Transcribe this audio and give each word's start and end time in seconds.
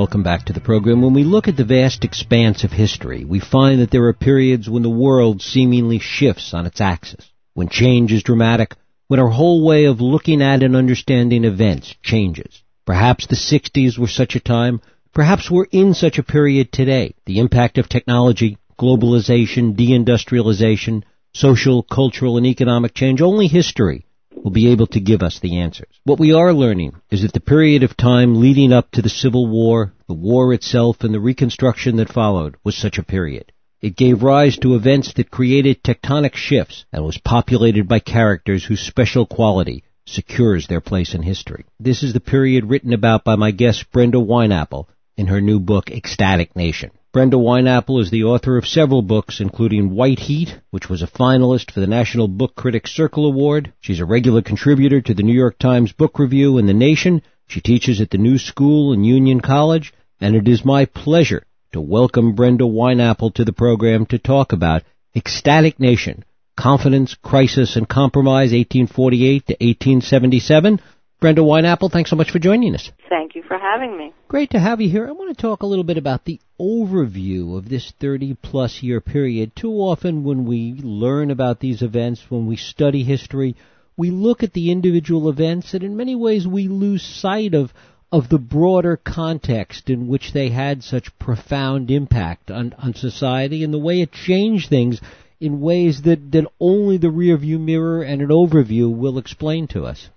Welcome 0.00 0.22
back 0.22 0.46
to 0.46 0.54
the 0.54 0.62
program. 0.62 1.02
When 1.02 1.12
we 1.12 1.24
look 1.24 1.46
at 1.46 1.58
the 1.58 1.64
vast 1.78 2.04
expanse 2.04 2.64
of 2.64 2.72
history, 2.72 3.26
we 3.26 3.38
find 3.38 3.82
that 3.82 3.90
there 3.90 4.06
are 4.06 4.14
periods 4.14 4.66
when 4.66 4.82
the 4.82 4.88
world 4.88 5.42
seemingly 5.42 5.98
shifts 5.98 6.54
on 6.54 6.64
its 6.64 6.80
axis, 6.80 7.30
when 7.52 7.68
change 7.68 8.10
is 8.10 8.22
dramatic, 8.22 8.74
when 9.08 9.20
our 9.20 9.28
whole 9.28 9.62
way 9.62 9.84
of 9.84 10.00
looking 10.00 10.40
at 10.40 10.62
and 10.62 10.74
understanding 10.74 11.44
events 11.44 11.94
changes. 12.02 12.62
Perhaps 12.86 13.26
the 13.26 13.36
60s 13.36 13.98
were 13.98 14.08
such 14.08 14.36
a 14.36 14.40
time, 14.40 14.80
perhaps 15.12 15.50
we're 15.50 15.66
in 15.70 15.92
such 15.92 16.16
a 16.16 16.22
period 16.22 16.72
today. 16.72 17.14
The 17.26 17.38
impact 17.38 17.76
of 17.76 17.86
technology, 17.86 18.56
globalization, 18.78 19.76
deindustrialization, 19.76 21.02
social, 21.34 21.82
cultural, 21.82 22.38
and 22.38 22.46
economic 22.46 22.94
change, 22.94 23.20
only 23.20 23.48
history 23.48 24.06
will 24.34 24.50
be 24.50 24.72
able 24.72 24.86
to 24.88 25.00
give 25.00 25.22
us 25.22 25.40
the 25.40 25.58
answers. 25.58 26.00
What 26.04 26.20
we 26.20 26.32
are 26.32 26.52
learning 26.52 26.94
is 27.10 27.22
that 27.22 27.32
the 27.32 27.40
period 27.40 27.82
of 27.82 27.96
time 27.96 28.40
leading 28.40 28.72
up 28.72 28.90
to 28.92 29.02
the 29.02 29.08
Civil 29.08 29.46
War, 29.46 29.92
the 30.08 30.14
war 30.14 30.52
itself, 30.54 30.98
and 31.00 31.12
the 31.12 31.20
Reconstruction 31.20 31.96
that 31.96 32.12
followed 32.12 32.56
was 32.64 32.76
such 32.76 32.98
a 32.98 33.02
period. 33.02 33.52
It 33.80 33.96
gave 33.96 34.22
rise 34.22 34.58
to 34.58 34.74
events 34.74 35.14
that 35.14 35.30
created 35.30 35.82
tectonic 35.82 36.34
shifts 36.34 36.84
and 36.92 37.04
was 37.04 37.18
populated 37.18 37.88
by 37.88 38.00
characters 38.00 38.64
whose 38.64 38.80
special 38.80 39.26
quality 39.26 39.84
secures 40.06 40.66
their 40.66 40.80
place 40.80 41.14
in 41.14 41.22
history. 41.22 41.64
This 41.78 42.02
is 42.02 42.12
the 42.12 42.20
period 42.20 42.66
written 42.66 42.92
about 42.92 43.24
by 43.24 43.36
my 43.36 43.52
guest 43.52 43.90
Brenda 43.90 44.18
Wineapple 44.18 44.86
in 45.16 45.28
her 45.28 45.40
new 45.40 45.60
book, 45.60 45.90
Ecstatic 45.90 46.54
Nation. 46.56 46.90
Brenda 47.12 47.36
Wineapple 47.36 48.00
is 48.00 48.12
the 48.12 48.22
author 48.22 48.56
of 48.56 48.68
several 48.68 49.02
books, 49.02 49.40
including 49.40 49.96
White 49.96 50.20
Heat, 50.20 50.60
which 50.70 50.88
was 50.88 51.02
a 51.02 51.08
finalist 51.08 51.72
for 51.72 51.80
the 51.80 51.88
National 51.88 52.28
Book 52.28 52.54
Critics 52.54 52.94
Circle 52.94 53.26
Award. 53.26 53.72
She's 53.80 53.98
a 53.98 54.04
regular 54.04 54.42
contributor 54.42 55.00
to 55.00 55.12
the 55.12 55.24
New 55.24 55.34
York 55.34 55.58
Times 55.58 55.90
Book 55.90 56.20
Review 56.20 56.56
and 56.58 56.68
The 56.68 56.72
Nation. 56.72 57.22
She 57.48 57.60
teaches 57.60 58.00
at 58.00 58.10
the 58.10 58.18
New 58.18 58.38
School 58.38 58.92
and 58.92 59.04
Union 59.04 59.40
College, 59.40 59.92
and 60.20 60.36
it 60.36 60.46
is 60.46 60.64
my 60.64 60.84
pleasure 60.84 61.42
to 61.72 61.80
welcome 61.80 62.36
Brenda 62.36 62.62
Wineapple 62.62 63.34
to 63.34 63.44
the 63.44 63.52
program 63.52 64.06
to 64.06 64.18
talk 64.20 64.52
about 64.52 64.84
Ecstatic 65.16 65.80
Nation, 65.80 66.24
Confidence, 66.56 67.16
Crisis, 67.20 67.74
and 67.74 67.88
Compromise, 67.88 68.52
1848 68.52 69.46
to 69.48 69.54
1877. 69.54 70.80
Brenda 71.20 71.42
Wineapple, 71.42 71.92
thanks 71.92 72.08
so 72.08 72.16
much 72.16 72.30
for 72.30 72.38
joining 72.38 72.74
us. 72.74 72.90
Thank 73.10 73.34
you 73.34 73.42
for 73.42 73.58
having 73.58 73.94
me. 73.94 74.14
Great 74.26 74.50
to 74.52 74.58
have 74.58 74.80
you 74.80 74.88
here. 74.88 75.06
I 75.06 75.12
want 75.12 75.36
to 75.36 75.40
talk 75.40 75.60
a 75.60 75.66
little 75.66 75.84
bit 75.84 75.98
about 75.98 76.24
the 76.24 76.40
overview 76.58 77.58
of 77.58 77.68
this 77.68 77.92
30 78.00 78.38
plus 78.40 78.82
year 78.82 79.02
period. 79.02 79.54
Too 79.54 79.70
often 79.72 80.24
when 80.24 80.46
we 80.46 80.80
learn 80.82 81.30
about 81.30 81.60
these 81.60 81.82
events, 81.82 82.24
when 82.30 82.46
we 82.46 82.56
study 82.56 83.04
history, 83.04 83.54
we 83.98 84.10
look 84.10 84.42
at 84.42 84.54
the 84.54 84.70
individual 84.70 85.28
events 85.28 85.74
and 85.74 85.82
in 85.82 85.94
many 85.94 86.14
ways 86.14 86.46
we 86.46 86.68
lose 86.68 87.02
sight 87.02 87.52
of 87.52 87.74
of 88.10 88.30
the 88.30 88.38
broader 88.38 88.96
context 88.96 89.90
in 89.90 90.08
which 90.08 90.32
they 90.32 90.48
had 90.48 90.82
such 90.82 91.16
profound 91.18 91.90
impact 91.90 92.50
on, 92.50 92.74
on 92.78 92.94
society 92.94 93.62
and 93.62 93.74
the 93.74 93.78
way 93.78 94.00
it 94.00 94.10
changed 94.10 94.70
things 94.70 95.02
in 95.38 95.60
ways 95.60 96.00
that, 96.02 96.32
that 96.32 96.50
only 96.58 96.96
the 96.96 97.08
rearview 97.08 97.60
mirror 97.60 98.02
and 98.02 98.22
an 98.22 98.30
overview 98.30 98.90
will 98.92 99.18
explain 99.18 99.68
to 99.68 99.84
us. 99.84 100.08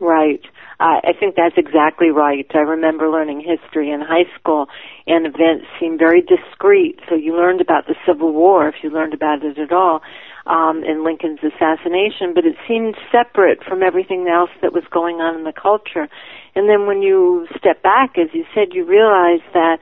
Right. 0.00 0.40
Uh, 0.78 1.02
I 1.02 1.12
think 1.18 1.34
that's 1.34 1.56
exactly 1.56 2.10
right. 2.10 2.46
I 2.54 2.58
remember 2.58 3.10
learning 3.10 3.40
history 3.42 3.90
in 3.90 4.00
high 4.00 4.30
school, 4.38 4.68
and 5.08 5.26
events 5.26 5.66
seemed 5.80 5.98
very 5.98 6.22
discrete. 6.22 7.00
So 7.08 7.16
you 7.16 7.36
learned 7.36 7.60
about 7.60 7.88
the 7.88 7.96
Civil 8.06 8.32
War, 8.32 8.68
if 8.68 8.76
you 8.84 8.90
learned 8.90 9.12
about 9.12 9.42
it 9.42 9.58
at 9.58 9.72
all, 9.72 10.00
um, 10.46 10.84
and 10.86 11.02
Lincoln's 11.02 11.40
assassination, 11.42 12.32
but 12.32 12.46
it 12.46 12.54
seemed 12.68 12.94
separate 13.10 13.64
from 13.64 13.82
everything 13.82 14.28
else 14.28 14.50
that 14.62 14.72
was 14.72 14.84
going 14.92 15.16
on 15.16 15.34
in 15.34 15.42
the 15.42 15.52
culture. 15.52 16.06
And 16.54 16.68
then 16.68 16.86
when 16.86 17.02
you 17.02 17.48
step 17.58 17.82
back, 17.82 18.16
as 18.16 18.28
you 18.32 18.44
said, 18.54 18.68
you 18.74 18.84
realize 18.86 19.42
that 19.52 19.78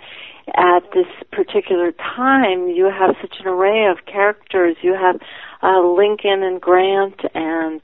at 0.57 0.91
this 0.95 1.13
particular 1.31 1.93
time, 1.93 2.69
you 2.69 2.87
have 2.87 3.17
such 3.21 3.37
an 3.41 3.49
array 3.49 3.85
of 3.91 4.07
characters. 4.07 4.77
You 4.81 4.95
have 4.95 5.21
uh, 5.63 5.81
Lincoln 5.87 6.43
and 6.43 6.59
Grant 6.59 7.21
and 7.35 7.83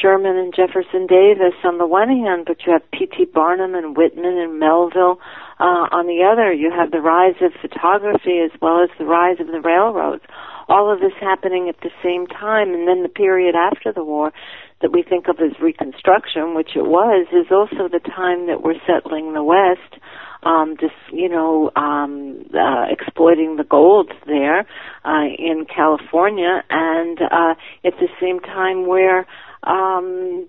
Sherman 0.00 0.36
and 0.36 0.54
Jefferson 0.54 1.06
Davis 1.06 1.54
on 1.64 1.78
the 1.78 1.86
one 1.86 2.08
hand, 2.08 2.44
but 2.46 2.58
you 2.66 2.72
have 2.72 2.88
P.T. 2.90 3.26
Barnum 3.34 3.74
and 3.74 3.96
Whitman 3.96 4.38
and 4.38 4.58
Melville 4.58 5.20
uh, 5.60 5.88
on 5.92 6.06
the 6.06 6.24
other. 6.24 6.52
You 6.52 6.70
have 6.70 6.90
the 6.90 7.00
rise 7.00 7.36
of 7.40 7.52
photography 7.60 8.40
as 8.40 8.50
well 8.60 8.82
as 8.82 8.90
the 8.98 9.04
rise 9.04 9.40
of 9.40 9.48
the 9.48 9.60
railroads. 9.60 10.22
All 10.68 10.92
of 10.92 11.00
this 11.00 11.16
happening 11.20 11.68
at 11.68 11.80
the 11.80 11.90
same 12.02 12.26
time, 12.26 12.74
and 12.74 12.86
then 12.86 13.02
the 13.02 13.08
period 13.08 13.54
after 13.54 13.92
the 13.92 14.04
war 14.04 14.32
that 14.80 14.92
we 14.92 15.02
think 15.02 15.28
of 15.28 15.40
as 15.40 15.58
Reconstruction, 15.60 16.54
which 16.54 16.76
it 16.76 16.86
was, 16.86 17.26
is 17.32 17.50
also 17.50 17.88
the 17.88 18.00
time 18.00 18.46
that 18.46 18.62
we're 18.62 18.78
settling 18.86 19.32
the 19.32 19.42
West 19.42 20.00
um, 20.42 20.76
just 20.78 20.94
you 21.12 21.28
know 21.28 21.70
um, 21.74 22.44
uh, 22.54 22.86
exploiting 22.90 23.56
the 23.56 23.64
gold 23.64 24.12
there 24.26 24.60
uh, 25.04 25.24
in 25.38 25.66
California, 25.66 26.62
and 26.70 27.18
uh, 27.20 27.54
at 27.84 27.94
the 27.98 28.08
same 28.20 28.40
time 28.40 28.86
where 28.86 29.26
um, 29.64 30.46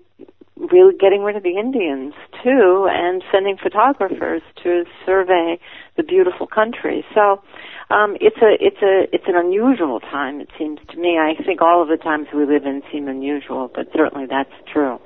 really 0.56 0.94
getting 0.98 1.22
rid 1.22 1.36
of 1.36 1.42
the 1.42 1.56
Indians 1.58 2.14
too, 2.42 2.88
and 2.90 3.22
sending 3.32 3.56
photographers 3.56 4.42
to 4.62 4.84
survey 5.06 5.58
the 5.96 6.02
beautiful 6.02 6.46
country. 6.46 7.04
So 7.14 7.42
um, 7.90 8.16
it's 8.20 8.36
a 8.38 8.56
it's 8.60 8.82
a 8.82 9.14
it's 9.14 9.24
an 9.26 9.36
unusual 9.36 10.00
time. 10.00 10.40
It 10.40 10.48
seems 10.58 10.78
to 10.90 10.96
me. 10.96 11.18
I 11.18 11.34
think 11.42 11.60
all 11.62 11.82
of 11.82 11.88
the 11.88 11.96
times 11.96 12.28
we 12.34 12.44
live 12.44 12.64
in 12.64 12.82
seem 12.92 13.08
unusual, 13.08 13.70
but 13.74 13.88
certainly 13.94 14.26
that's 14.26 14.52
true. 14.72 14.98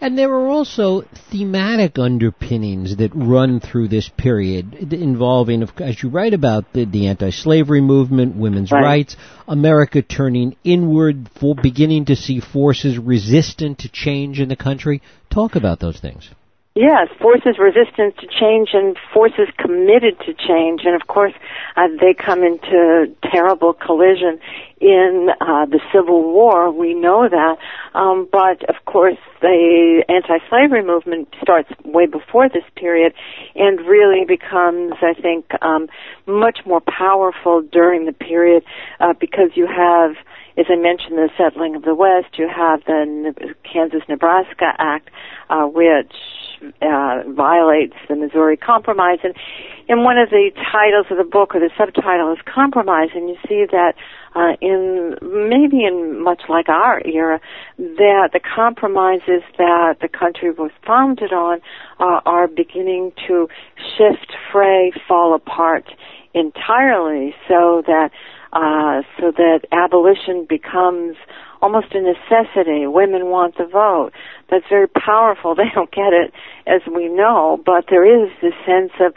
And 0.00 0.18
there 0.18 0.30
are 0.30 0.48
also 0.48 1.02
thematic 1.30 1.98
underpinnings 1.98 2.96
that 2.98 3.14
run 3.14 3.60
through 3.60 3.88
this 3.88 4.10
period 4.10 4.92
involving, 4.92 5.66
as 5.78 6.02
you 6.02 6.10
write 6.10 6.34
about, 6.34 6.72
the, 6.74 6.84
the 6.84 7.06
anti-slavery 7.06 7.80
movement, 7.80 8.36
women's 8.36 8.70
right. 8.70 8.82
rights, 8.82 9.16
America 9.48 10.02
turning 10.02 10.56
inward, 10.64 11.30
for 11.40 11.54
beginning 11.54 12.04
to 12.06 12.16
see 12.16 12.40
forces 12.40 12.98
resistant 12.98 13.78
to 13.80 13.88
change 13.88 14.38
in 14.38 14.48
the 14.50 14.56
country. 14.56 15.00
Talk 15.30 15.56
about 15.56 15.80
those 15.80 15.98
things. 15.98 16.28
Yes, 16.78 17.08
forces 17.22 17.56
resistance 17.58 18.16
to 18.20 18.26
change 18.26 18.74
and 18.74 18.98
forces 19.14 19.48
committed 19.56 20.20
to 20.26 20.34
change, 20.34 20.82
and 20.84 20.94
of 20.94 21.06
course, 21.06 21.32
uh, 21.74 21.88
they 21.98 22.12
come 22.12 22.42
into 22.42 23.06
terrible 23.32 23.72
collision 23.72 24.38
in 24.78 25.30
uh, 25.40 25.64
the 25.64 25.80
Civil 25.90 26.22
War. 26.34 26.70
We 26.70 26.92
know 26.92 27.30
that, 27.30 27.56
um, 27.94 28.28
but 28.30 28.62
of 28.68 28.84
course, 28.84 29.16
the 29.40 30.04
anti-slavery 30.06 30.84
movement 30.84 31.34
starts 31.40 31.70
way 31.82 32.04
before 32.04 32.50
this 32.50 32.64
period, 32.74 33.14
and 33.54 33.80
really 33.80 34.26
becomes, 34.26 34.92
I 35.00 35.14
think, 35.14 35.46
um, 35.62 35.88
much 36.26 36.58
more 36.66 36.82
powerful 36.82 37.62
during 37.62 38.04
the 38.04 38.12
period 38.12 38.64
uh, 39.00 39.14
because 39.18 39.52
you 39.54 39.66
have 39.66 40.14
as 40.58 40.64
I 40.70 40.76
mentioned, 40.76 41.18
the 41.18 41.28
settling 41.36 41.76
of 41.76 41.82
the 41.82 41.94
West, 41.94 42.38
you 42.38 42.48
have 42.48 42.82
the 42.86 43.34
Kansas-Nebraska 43.70 44.72
Act, 44.78 45.10
uh, 45.50 45.64
which 45.66 46.14
uh, 46.82 47.22
violates 47.28 47.94
the 48.08 48.16
Missouri 48.16 48.56
Compromise. 48.56 49.18
And 49.22 49.34
in 49.88 50.04
one 50.04 50.18
of 50.18 50.30
the 50.30 50.50
titles 50.72 51.06
of 51.10 51.16
the 51.16 51.30
book, 51.30 51.54
or 51.54 51.60
the 51.60 51.70
subtitle, 51.76 52.32
is 52.32 52.38
Compromise, 52.44 53.10
and 53.14 53.28
you 53.28 53.36
see 53.48 53.64
that 53.70 53.94
uh, 54.34 54.52
in 54.60 55.16
maybe 55.22 55.84
in 55.84 56.22
much 56.22 56.42
like 56.48 56.68
our 56.68 57.00
era, 57.06 57.40
that 57.78 58.30
the 58.32 58.40
compromises 58.40 59.42
that 59.56 59.96
the 60.00 60.08
country 60.08 60.50
was 60.50 60.70
founded 60.86 61.32
on 61.32 61.60
uh, 61.98 62.20
are 62.26 62.46
beginning 62.46 63.12
to 63.26 63.48
shift, 63.96 64.32
fray, 64.52 64.92
fall 65.08 65.34
apart 65.34 65.84
entirely, 66.34 67.34
so 67.48 67.82
that 67.86 68.10
uh, 68.52 69.02
so 69.18 69.32
that 69.32 69.60
abolition 69.72 70.46
becomes 70.48 71.16
almost 71.62 71.94
a 71.94 72.00
necessity. 72.00 72.86
Women 72.86 73.26
want 73.26 73.56
the 73.56 73.66
vote. 73.66 74.10
That's 74.50 74.64
very 74.68 74.88
powerful. 74.88 75.54
They 75.66 75.70
don't 75.74 75.90
get 75.90 76.12
it, 76.12 76.32
as 76.66 76.82
we 76.86 77.08
know, 77.08 77.60
but 77.64 77.86
there 77.90 78.04
is 78.04 78.30
this 78.42 78.54
sense 78.64 78.92
of 79.00 79.14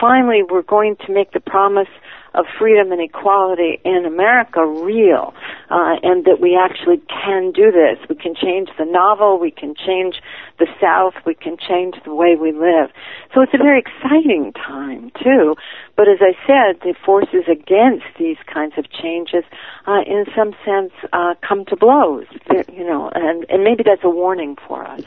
finally 0.00 0.42
we're 0.42 0.62
going 0.62 0.96
to 1.06 1.12
make 1.12 1.32
the 1.32 1.40
promise 1.40 1.88
of 2.34 2.46
freedom 2.58 2.92
and 2.92 3.00
equality 3.00 3.80
in 3.84 4.04
America 4.06 4.64
real, 4.64 5.34
uh, 5.70 5.96
and 6.02 6.24
that 6.24 6.40
we 6.40 6.56
actually 6.56 7.00
can 7.08 7.52
do 7.52 7.70
this. 7.70 7.98
We 8.08 8.16
can 8.16 8.34
change 8.34 8.70
the 8.78 8.84
novel, 8.84 9.38
we 9.38 9.50
can 9.50 9.74
change 9.74 10.16
the 10.58 10.66
South, 10.80 11.14
we 11.26 11.34
can 11.34 11.56
change 11.56 11.94
the 12.04 12.14
way 12.14 12.36
we 12.36 12.52
live. 12.52 12.90
So 13.34 13.42
it's 13.42 13.54
a 13.54 13.58
very 13.58 13.80
exciting 13.80 14.52
time 14.52 15.12
too. 15.22 15.56
But 15.96 16.08
as 16.08 16.18
I 16.20 16.32
said, 16.46 16.80
the 16.80 16.94
forces 17.04 17.44
against 17.50 18.06
these 18.18 18.38
kinds 18.52 18.74
of 18.78 18.90
changes, 18.90 19.44
uh, 19.86 20.00
in 20.06 20.24
some 20.34 20.54
sense, 20.64 20.92
uh, 21.12 21.34
come 21.46 21.64
to 21.66 21.76
blows. 21.76 22.26
You 22.72 22.84
know, 22.84 23.10
and, 23.14 23.44
and 23.48 23.64
maybe 23.64 23.82
that's 23.82 24.04
a 24.04 24.10
warning 24.10 24.56
for 24.66 24.84
us 24.84 25.02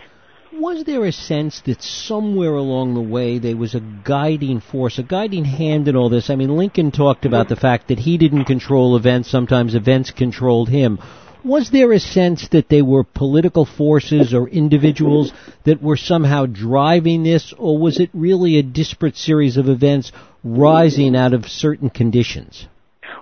was 0.59 0.83
there 0.83 1.05
a 1.05 1.11
sense 1.11 1.61
that 1.65 1.81
somewhere 1.81 2.53
along 2.55 2.93
the 2.93 3.01
way 3.01 3.39
there 3.39 3.57
was 3.57 3.75
a 3.75 3.79
guiding 4.03 4.61
force, 4.61 4.97
a 4.97 5.03
guiding 5.03 5.45
hand 5.45 5.87
in 5.87 5.95
all 5.95 6.09
this? 6.09 6.29
I 6.29 6.35
mean, 6.35 6.55
Lincoln 6.55 6.91
talked 6.91 7.25
about 7.25 7.49
the 7.49 7.55
fact 7.55 7.89
that 7.89 7.99
he 7.99 8.17
didn't 8.17 8.45
control 8.45 8.95
events, 8.95 9.29
sometimes 9.29 9.75
events 9.75 10.11
controlled 10.11 10.69
him. 10.69 10.99
Was 11.43 11.69
there 11.69 11.91
a 11.91 11.99
sense 11.99 12.47
that 12.49 12.69
they 12.69 12.81
were 12.81 13.03
political 13.03 13.65
forces 13.65 14.33
or 14.33 14.49
individuals 14.49 15.31
that 15.63 15.81
were 15.81 15.97
somehow 15.97 16.47
driving 16.47 17.23
this, 17.23 17.53
or 17.57 17.77
was 17.77 17.99
it 17.99 18.09
really 18.13 18.57
a 18.57 18.63
disparate 18.63 19.15
series 19.15 19.57
of 19.57 19.69
events 19.69 20.11
rising 20.43 21.15
out 21.15 21.33
of 21.33 21.45
certain 21.45 21.89
conditions? 21.89 22.67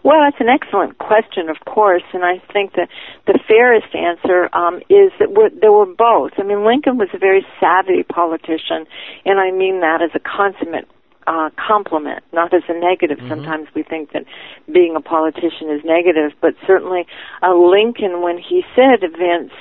Well, 0.04 0.20
that's 0.24 0.40
an 0.40 0.50
excellent 0.50 0.98
question, 0.98 1.50
of 1.50 1.58
course, 1.66 2.04
and 2.14 2.24
I 2.24 2.40
think 2.52 2.74
that 2.74 2.90
the 3.26 3.40
fairest 3.48 3.96
answer 3.96 4.50
um, 4.54 4.78
is 4.90 5.12
that 5.20 5.32
we're, 5.32 5.50
there 5.50 5.72
were 5.72 5.86
both. 5.86 6.34
I 6.38 6.44
mean, 6.44 6.66
Lincoln 6.66 6.98
was 6.98 7.10
a 7.14 7.18
very 7.18 7.46
savvy 7.60 8.04
politician, 8.04 8.86
and 9.26 9.40
I 9.40 9.52
mean 9.52 9.82
that 9.82 10.02
as 10.02 10.12
a 10.14 10.20
consummate 10.20 10.88
uh, 11.28 11.50
compliment, 11.56 12.24
not 12.34 12.54
as 12.54 12.64
a 12.68 12.74
negative. 12.74 13.18
Mm-hmm. 13.18 13.30
Sometimes 13.30 13.68
we 13.76 13.84
think 13.84 14.12
that 14.12 14.26
being 14.72 14.96
a 14.96 15.02
politician 15.02 15.72
is 15.72 15.82
negative, 15.86 16.32
but 16.42 16.54
certainly 16.68 17.06
uh, 17.42 17.56
Lincoln, 17.56 18.22
when 18.22 18.38
he 18.38 18.64
said 18.76 19.04
events 19.04 19.54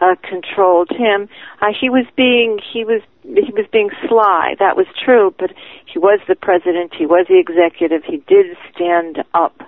uh, 0.00 0.14
controlled 0.22 0.90
him, 0.90 1.28
uh, 1.60 1.66
he 1.78 1.90
was 1.90 2.06
being 2.16 2.58
he 2.72 2.84
was 2.84 3.02
he 3.22 3.52
was 3.52 3.66
being 3.70 3.90
sly. 4.08 4.54
That 4.58 4.76
was 4.76 4.86
true, 5.04 5.34
but 5.38 5.50
he 5.86 5.98
was 5.98 6.20
the 6.26 6.34
president. 6.34 6.92
He 6.96 7.06
was 7.06 7.26
the 7.28 7.38
executive. 7.38 8.02
He 8.04 8.18
did 8.26 8.56
stand 8.74 9.22
up 9.34 9.60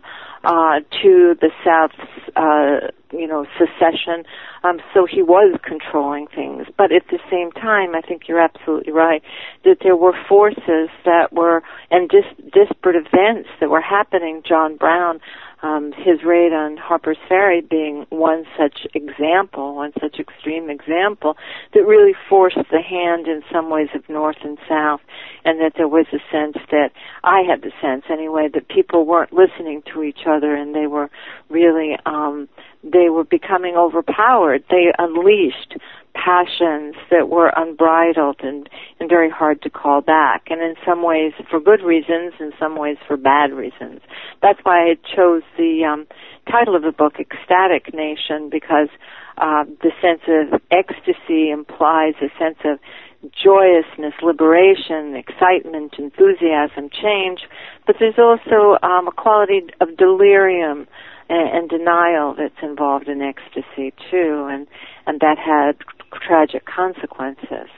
uh, 0.44 0.81
to 1.02 1.37
the 1.40 1.50
South's, 1.64 1.94
uh, 2.34 2.88
you 3.17 3.29
know, 3.29 3.46
secession. 3.58 4.25
Um, 4.64 4.81
so 4.93 5.06
he 5.06 5.23
was 5.23 5.58
controlling 5.62 6.26
things. 6.29 6.67
But 6.76 6.93
at 6.93 7.06
the 7.11 7.19
same 7.31 7.52
time, 7.52 7.94
I 7.94 8.00
think 8.00 8.23
you're 8.26 8.40
absolutely 8.40 8.93
right 8.93 9.23
that 9.64 9.78
there 9.82 9.96
were 9.96 10.14
forces 10.28 10.88
that 11.05 11.32
were 11.32 11.62
and 11.90 12.08
dis- 12.08 12.50
disparate 12.52 12.96
events 12.96 13.50
that 13.61 13.70
were 13.70 13.81
happening. 13.81 14.43
John 14.46 14.76
Brown 14.76 15.20
um, 15.62 15.93
his 15.93 16.25
raid 16.25 16.53
on 16.53 16.76
Harper's 16.76 17.19
Ferry 17.29 17.61
being 17.61 18.06
one 18.11 18.44
such 18.59 18.87
example, 18.94 19.76
one 19.76 19.93
such 20.00 20.19
extreme 20.19 20.69
example, 20.69 21.37
that 21.73 21.87
really 21.87 22.14
forced 22.29 22.56
the 22.70 22.81
hand 22.81 23.29
in 23.29 23.43
some 23.53 23.70
ways 23.70 23.88
of 23.94 24.09
North 24.09 24.38
and 24.43 24.59
South, 24.69 25.00
and 25.44 25.61
that 25.61 25.75
there 25.76 25.88
was 25.88 26.06
a 26.12 26.19
sense 26.31 26.56
that, 26.70 26.91
I 27.25 27.43
had 27.43 27.62
the 27.62 27.73
sense 27.81 28.05
anyway, 28.11 28.49
that 28.53 28.69
people 28.69 29.06
weren't 29.06 29.32
listening 29.32 29.82
to 29.94 30.03
each 30.03 30.26
other 30.26 30.55
and 30.55 30.75
they 30.75 30.87
were 30.87 31.11
really, 31.49 31.97
um, 32.06 32.49
they 32.82 33.08
were 33.08 33.25
becoming 33.25 33.76
overpowered. 33.76 34.64
They 34.70 34.93
unleashed 34.99 35.76
passions 36.14 36.94
that 37.11 37.29
were 37.29 37.52
unbridled 37.56 38.40
and, 38.43 38.69
and 39.00 39.08
very 39.08 39.31
hard 39.31 39.62
to 39.62 39.70
call 39.70 40.00
back. 40.00 40.44
And 40.50 40.61
in 40.61 40.75
some 40.87 41.02
ways 41.02 41.32
for 41.49 41.61
good 41.61 41.82
reasons, 41.82 42.34
in 42.38 42.52
some 42.58 42.76
ways 42.76 42.96
for 43.06 43.17
bad 43.17 43.52
reasons. 43.52 44.00
That's 44.43 44.58
why 44.62 44.90
I 44.90 44.94
chose 45.17 45.43
the 45.56 45.84
um, 45.84 46.06
title 46.50 46.76
of 46.76 46.82
the 46.82 46.93
book, 46.93 47.14
Ecstatic 47.19 47.94
Nation, 47.94 48.50
because 48.50 48.88
uh, 49.38 49.64
the 49.82 49.93
sense 50.02 50.23
of 50.28 50.61
ecstasy 50.70 51.50
implies 51.50 52.14
a 52.20 52.28
sense 52.38 52.58
of 52.64 52.78
joyousness, 53.31 54.14
liberation, 54.23 55.14
excitement, 55.14 55.94
enthusiasm, 55.99 56.90
change, 56.90 57.40
but 57.87 57.96
there's 57.99 58.19
also 58.19 58.76
um, 58.82 59.06
a 59.06 59.12
quality 59.12 59.62
of 59.81 59.96
delirium 59.96 60.87
and, 61.28 61.48
and 61.56 61.69
denial 61.69 62.34
that's 62.36 62.62
involved 62.62 63.08
in 63.08 63.22
ecstasy 63.22 63.92
too, 64.10 64.48
and 64.50 64.66
and 65.06 65.20
that 65.20 65.38
had 65.38 65.76
tragic 66.26 66.64
consequences. 66.64 67.69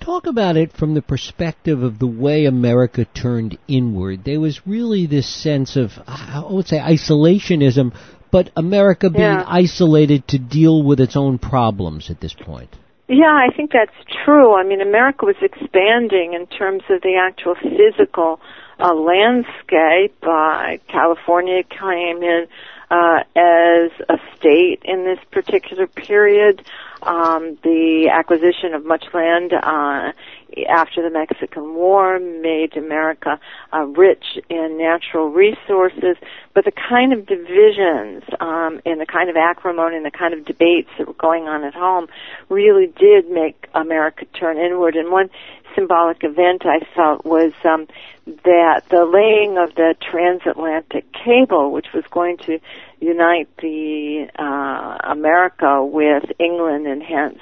Talk 0.00 0.26
about 0.26 0.56
it 0.56 0.72
from 0.72 0.94
the 0.94 1.02
perspective 1.02 1.82
of 1.82 1.98
the 1.98 2.06
way 2.06 2.46
America 2.46 3.04
turned 3.04 3.58
inward. 3.66 4.24
There 4.24 4.40
was 4.40 4.66
really 4.66 5.06
this 5.06 5.28
sense 5.28 5.76
of, 5.76 5.90
I 6.06 6.42
would 6.48 6.68
say, 6.68 6.78
isolationism, 6.78 7.94
but 8.30 8.50
America 8.56 9.10
being 9.10 9.22
yeah. 9.24 9.44
isolated 9.46 10.26
to 10.28 10.38
deal 10.38 10.82
with 10.82 11.00
its 11.00 11.16
own 11.16 11.38
problems 11.38 12.10
at 12.10 12.20
this 12.20 12.32
point. 12.32 12.70
Yeah, 13.08 13.32
I 13.32 13.48
think 13.54 13.72
that's 13.72 13.96
true. 14.24 14.54
I 14.54 14.64
mean, 14.64 14.80
America 14.80 15.24
was 15.24 15.36
expanding 15.40 16.34
in 16.34 16.46
terms 16.46 16.82
of 16.90 17.00
the 17.02 17.16
actual 17.16 17.54
physical 17.54 18.38
uh, 18.78 18.94
landscape. 18.94 20.16
Uh, 20.22 20.78
California 20.88 21.62
came 21.62 22.22
in 22.22 22.46
uh, 22.90 23.20
as 23.36 23.90
a 24.08 24.18
state 24.36 24.80
in 24.84 25.04
this 25.04 25.18
particular 25.30 25.86
period. 25.86 26.62
Um, 27.02 27.58
the 27.62 28.10
acquisition 28.12 28.74
of 28.74 28.84
much 28.84 29.04
land 29.14 29.52
uh, 29.52 30.12
after 30.68 31.02
the 31.02 31.10
Mexican 31.10 31.74
War 31.74 32.18
made 32.18 32.76
America 32.76 33.38
uh, 33.72 33.84
rich 33.84 34.24
in 34.48 34.78
natural 34.78 35.28
resources, 35.28 36.16
but 36.54 36.64
the 36.64 36.72
kind 36.72 37.12
of 37.12 37.26
divisions 37.26 38.24
um, 38.40 38.80
and 38.84 39.00
the 39.00 39.06
kind 39.06 39.30
of 39.30 39.36
acrimony 39.36 39.96
and 39.96 40.04
the 40.04 40.10
kind 40.10 40.34
of 40.34 40.44
debates 40.44 40.88
that 40.98 41.06
were 41.06 41.12
going 41.12 41.44
on 41.44 41.62
at 41.64 41.74
home 41.74 42.08
really 42.48 42.86
did 42.86 43.30
make 43.30 43.68
America 43.74 44.24
turn 44.38 44.58
inward. 44.58 44.96
And 44.96 45.12
one 45.12 45.30
symbolic 45.74 46.22
event 46.22 46.62
I 46.64 46.80
felt 46.94 47.24
was 47.24 47.52
um, 47.64 47.86
that 48.44 48.82
the 48.90 49.04
laying 49.04 49.58
of 49.58 49.74
the 49.74 49.94
transatlantic 50.00 51.06
cable, 51.12 51.72
which 51.72 51.88
was 51.94 52.04
going 52.10 52.38
to 52.46 52.58
unite 53.00 53.48
the 53.58 54.28
uh, 54.38 55.10
America 55.10 55.84
with 55.84 56.24
England 56.38 56.86
and 56.86 57.02
hence 57.02 57.40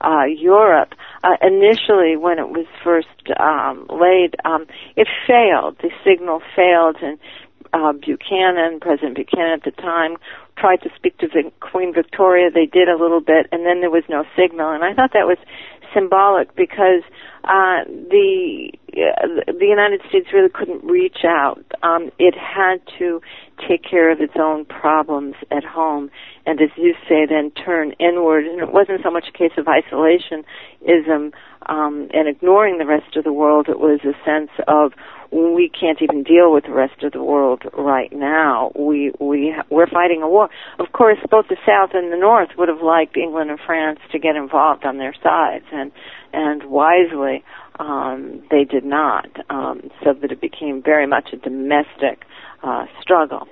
uh, 0.00 0.24
Europe. 0.24 0.94
Uh, 1.22 1.36
initially, 1.40 2.16
when 2.16 2.38
it 2.38 2.48
was 2.48 2.66
first 2.82 3.08
um, 3.38 3.86
laid, 3.88 4.36
um, 4.44 4.66
it 4.96 5.08
failed. 5.26 5.76
The 5.78 5.90
signal 6.04 6.42
failed, 6.54 6.96
and 7.00 7.18
uh, 7.72 7.92
Buchanan, 7.92 8.80
President 8.80 9.16
Buchanan 9.16 9.52
at 9.54 9.64
the 9.64 9.70
time, 9.70 10.16
tried 10.56 10.82
to 10.82 10.90
speak 10.94 11.18
to 11.18 11.28
Queen 11.60 11.92
Victoria. 11.92 12.50
They 12.50 12.66
did 12.66 12.88
a 12.88 12.96
little 12.96 13.20
bit, 13.20 13.46
and 13.50 13.66
then 13.66 13.80
there 13.80 13.90
was 13.90 14.04
no 14.08 14.24
signal. 14.36 14.70
And 14.70 14.84
I 14.84 14.94
thought 14.94 15.12
that 15.14 15.26
was 15.26 15.38
symbolic 15.94 16.54
because 16.56 17.02
uh, 17.44 17.84
the 17.86 18.72
uh, 18.92 19.26
the 19.46 19.66
United 19.66 20.00
States 20.08 20.28
really 20.32 20.48
couldn't 20.48 20.84
reach 20.84 21.24
out. 21.26 21.64
Um, 21.82 22.10
it 22.18 22.34
had 22.34 22.78
to 22.98 23.20
take 23.68 23.82
care 23.82 24.10
of 24.10 24.20
its 24.20 24.34
own 24.38 24.64
problems 24.64 25.34
at 25.50 25.64
home, 25.64 26.10
and 26.46 26.60
as 26.60 26.70
you 26.76 26.94
say, 27.08 27.26
then 27.26 27.50
turn 27.50 27.92
inward. 28.00 28.46
And 28.46 28.60
it 28.60 28.72
wasn't 28.72 29.00
so 29.02 29.10
much 29.10 29.26
a 29.28 29.36
case 29.36 29.52
of 29.56 29.66
isolationism 29.66 31.32
um, 31.66 32.08
and 32.12 32.28
ignoring 32.28 32.78
the 32.78 32.86
rest 32.86 33.16
of 33.16 33.24
the 33.24 33.32
world. 33.32 33.68
It 33.68 33.78
was 33.78 34.00
a 34.04 34.14
sense 34.24 34.50
of 34.68 34.92
we 35.34 35.68
can't 35.68 36.00
even 36.00 36.22
deal 36.22 36.52
with 36.52 36.64
the 36.64 36.72
rest 36.72 37.02
of 37.02 37.12
the 37.12 37.22
world 37.22 37.62
right 37.76 38.12
now. 38.12 38.70
We 38.76 39.12
we 39.18 39.54
we're 39.68 39.88
fighting 39.88 40.22
a 40.22 40.28
war. 40.28 40.48
Of 40.78 40.92
course, 40.92 41.18
both 41.28 41.48
the 41.48 41.56
South 41.66 41.90
and 41.92 42.12
the 42.12 42.16
North 42.16 42.50
would 42.56 42.68
have 42.68 42.80
liked 42.80 43.16
England 43.16 43.50
and 43.50 43.58
France 43.58 43.98
to 44.12 44.18
get 44.18 44.36
involved 44.36 44.84
on 44.84 44.98
their 44.98 45.14
sides, 45.22 45.64
and 45.72 45.90
and 46.32 46.64
wisely 46.70 47.42
um, 47.80 48.44
they 48.50 48.64
did 48.64 48.84
not, 48.84 49.26
um, 49.50 49.90
so 50.04 50.12
that 50.12 50.30
it 50.30 50.40
became 50.40 50.82
very 50.82 51.06
much 51.06 51.30
a 51.32 51.36
domestic 51.36 52.24
uh, 52.62 52.86
struggle. 53.00 53.48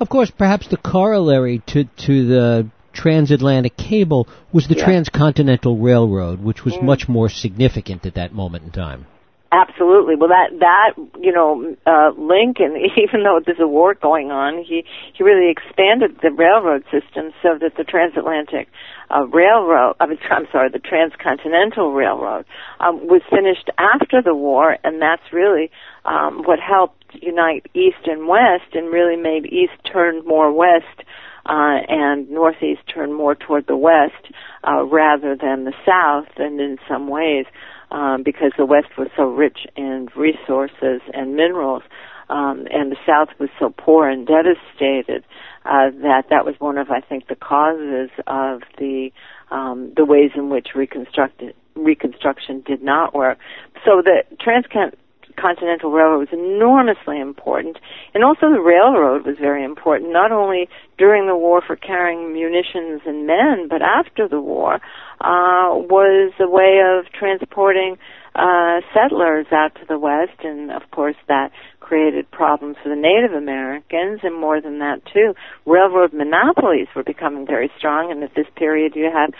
Of 0.00 0.08
course, 0.08 0.32
perhaps 0.32 0.68
the 0.68 0.76
corollary 0.76 1.62
to 1.68 1.84
to 1.84 2.26
the 2.26 2.70
transatlantic 2.92 3.76
cable 3.76 4.28
was 4.52 4.66
the 4.66 4.74
transcontinental 4.74 5.78
railroad, 5.78 6.42
which 6.42 6.64
was 6.64 6.74
mm. 6.74 6.82
much 6.82 7.08
more 7.08 7.28
significant 7.28 8.04
at 8.06 8.14
that 8.14 8.32
moment 8.34 8.64
in 8.64 8.70
time. 8.70 9.06
Absolutely. 9.52 10.16
Well, 10.16 10.30
that 10.30 10.48
that 10.60 10.94
you 11.20 11.30
know, 11.30 11.76
uh, 11.86 12.12
Lincoln, 12.16 12.74
even 12.96 13.22
though 13.22 13.38
there's 13.44 13.60
a 13.60 13.68
war 13.68 13.92
going 13.94 14.30
on, 14.30 14.64
he 14.64 14.82
he 15.12 15.22
really 15.22 15.50
expanded 15.50 16.16
the 16.22 16.30
railroad 16.32 16.84
system 16.84 17.32
so 17.42 17.58
that 17.60 17.76
the 17.76 17.84
transatlantic 17.84 18.68
uh, 19.14 19.26
railroad, 19.26 19.96
I 20.00 20.06
mean, 20.06 20.18
I'm 20.30 20.46
sorry, 20.50 20.70
the 20.70 20.78
transcontinental 20.78 21.92
railroad 21.92 22.46
um, 22.80 23.06
was 23.06 23.20
finished 23.28 23.68
after 23.76 24.22
the 24.22 24.34
war, 24.34 24.78
and 24.82 25.02
that's 25.02 25.34
really 25.34 25.70
um, 26.06 26.44
what 26.44 26.58
helped 26.58 27.04
unite 27.20 27.66
East 27.74 28.06
and 28.06 28.26
West, 28.26 28.72
and 28.72 28.90
really 28.90 29.16
made 29.16 29.44
East 29.44 29.76
turn 29.92 30.24
more 30.26 30.50
west. 30.50 31.04
Uh, 31.44 31.82
and 31.88 32.30
Northeast 32.30 32.82
turn 32.86 33.12
more 33.12 33.34
toward 33.34 33.66
the 33.66 33.76
West 33.76 34.30
uh, 34.62 34.84
rather 34.84 35.34
than 35.34 35.64
the 35.64 35.72
South, 35.84 36.28
and 36.36 36.60
in 36.60 36.78
some 36.88 37.08
ways, 37.08 37.46
um, 37.92 38.22
because 38.24 38.52
the 38.56 38.66
West 38.66 38.88
was 38.98 39.08
so 39.16 39.24
rich 39.24 39.66
in 39.76 40.08
resources 40.16 41.00
and 41.12 41.36
minerals, 41.36 41.82
um, 42.28 42.66
and 42.70 42.90
the 42.90 42.96
South 43.06 43.28
was 43.38 43.50
so 43.60 43.72
poor 43.76 44.08
and 44.08 44.26
devastated 44.26 45.22
uh, 45.64 45.90
that 46.02 46.24
that 46.30 46.44
was 46.44 46.54
one 46.58 46.78
of, 46.78 46.90
I 46.90 47.00
think, 47.00 47.28
the 47.28 47.36
causes 47.36 48.10
of 48.26 48.62
the 48.78 49.10
um, 49.50 49.92
the 49.94 50.04
ways 50.04 50.30
in 50.34 50.48
which 50.48 50.68
reconstructed 50.74 51.54
reconstruction 51.76 52.62
did 52.66 52.82
not 52.82 53.14
work. 53.14 53.38
So 53.84 54.02
the 54.02 54.24
transcon 54.40 54.94
Continental 55.36 55.90
Railroad 55.90 56.18
was 56.18 56.32
enormously 56.32 57.20
important, 57.20 57.78
and 58.14 58.24
also 58.24 58.50
the 58.50 58.60
railroad 58.60 59.26
was 59.26 59.36
very 59.40 59.64
important, 59.64 60.12
not 60.12 60.32
only 60.32 60.68
during 60.98 61.26
the 61.26 61.36
war 61.36 61.62
for 61.66 61.76
carrying 61.76 62.32
munitions 62.32 63.02
and 63.06 63.26
men, 63.26 63.68
but 63.68 63.82
after 63.82 64.28
the 64.28 64.40
war, 64.40 64.74
uh, 65.20 65.74
was 65.74 66.32
a 66.40 66.48
way 66.48 66.80
of 66.84 67.10
transporting 67.12 67.96
uh, 68.34 68.80
settlers 68.94 69.46
out 69.52 69.74
to 69.74 69.86
the 69.86 69.98
west, 69.98 70.40
and 70.42 70.70
of 70.70 70.82
course 70.90 71.16
that 71.28 71.50
created 71.80 72.30
problems 72.30 72.76
for 72.82 72.88
the 72.88 72.96
Native 72.96 73.36
Americans, 73.36 74.20
and 74.22 74.34
more 74.34 74.60
than 74.60 74.78
that 74.78 75.04
too, 75.12 75.34
railroad 75.66 76.12
monopolies 76.12 76.88
were 76.96 77.02
becoming 77.02 77.46
very 77.46 77.70
strong. 77.76 78.10
And 78.10 78.22
at 78.22 78.34
this 78.34 78.46
period, 78.56 78.96
you 78.96 79.10
had 79.12 79.34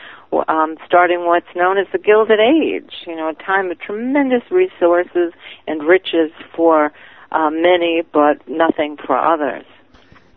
um, 0.48 0.76
starting 0.86 1.26
what's 1.26 1.46
known 1.54 1.78
as 1.78 1.86
the 1.92 1.98
Gilded 1.98 2.40
Age. 2.40 2.92
You 3.06 3.16
know, 3.16 3.28
a 3.28 3.34
time 3.34 3.70
of 3.70 3.78
tremendous 3.78 4.42
resources 4.50 5.32
and 5.66 5.82
riches 5.86 6.32
for 6.56 6.92
uh, 7.30 7.50
many, 7.50 8.02
but 8.12 8.48
nothing 8.48 8.96
for 8.96 9.16
others. 9.16 9.64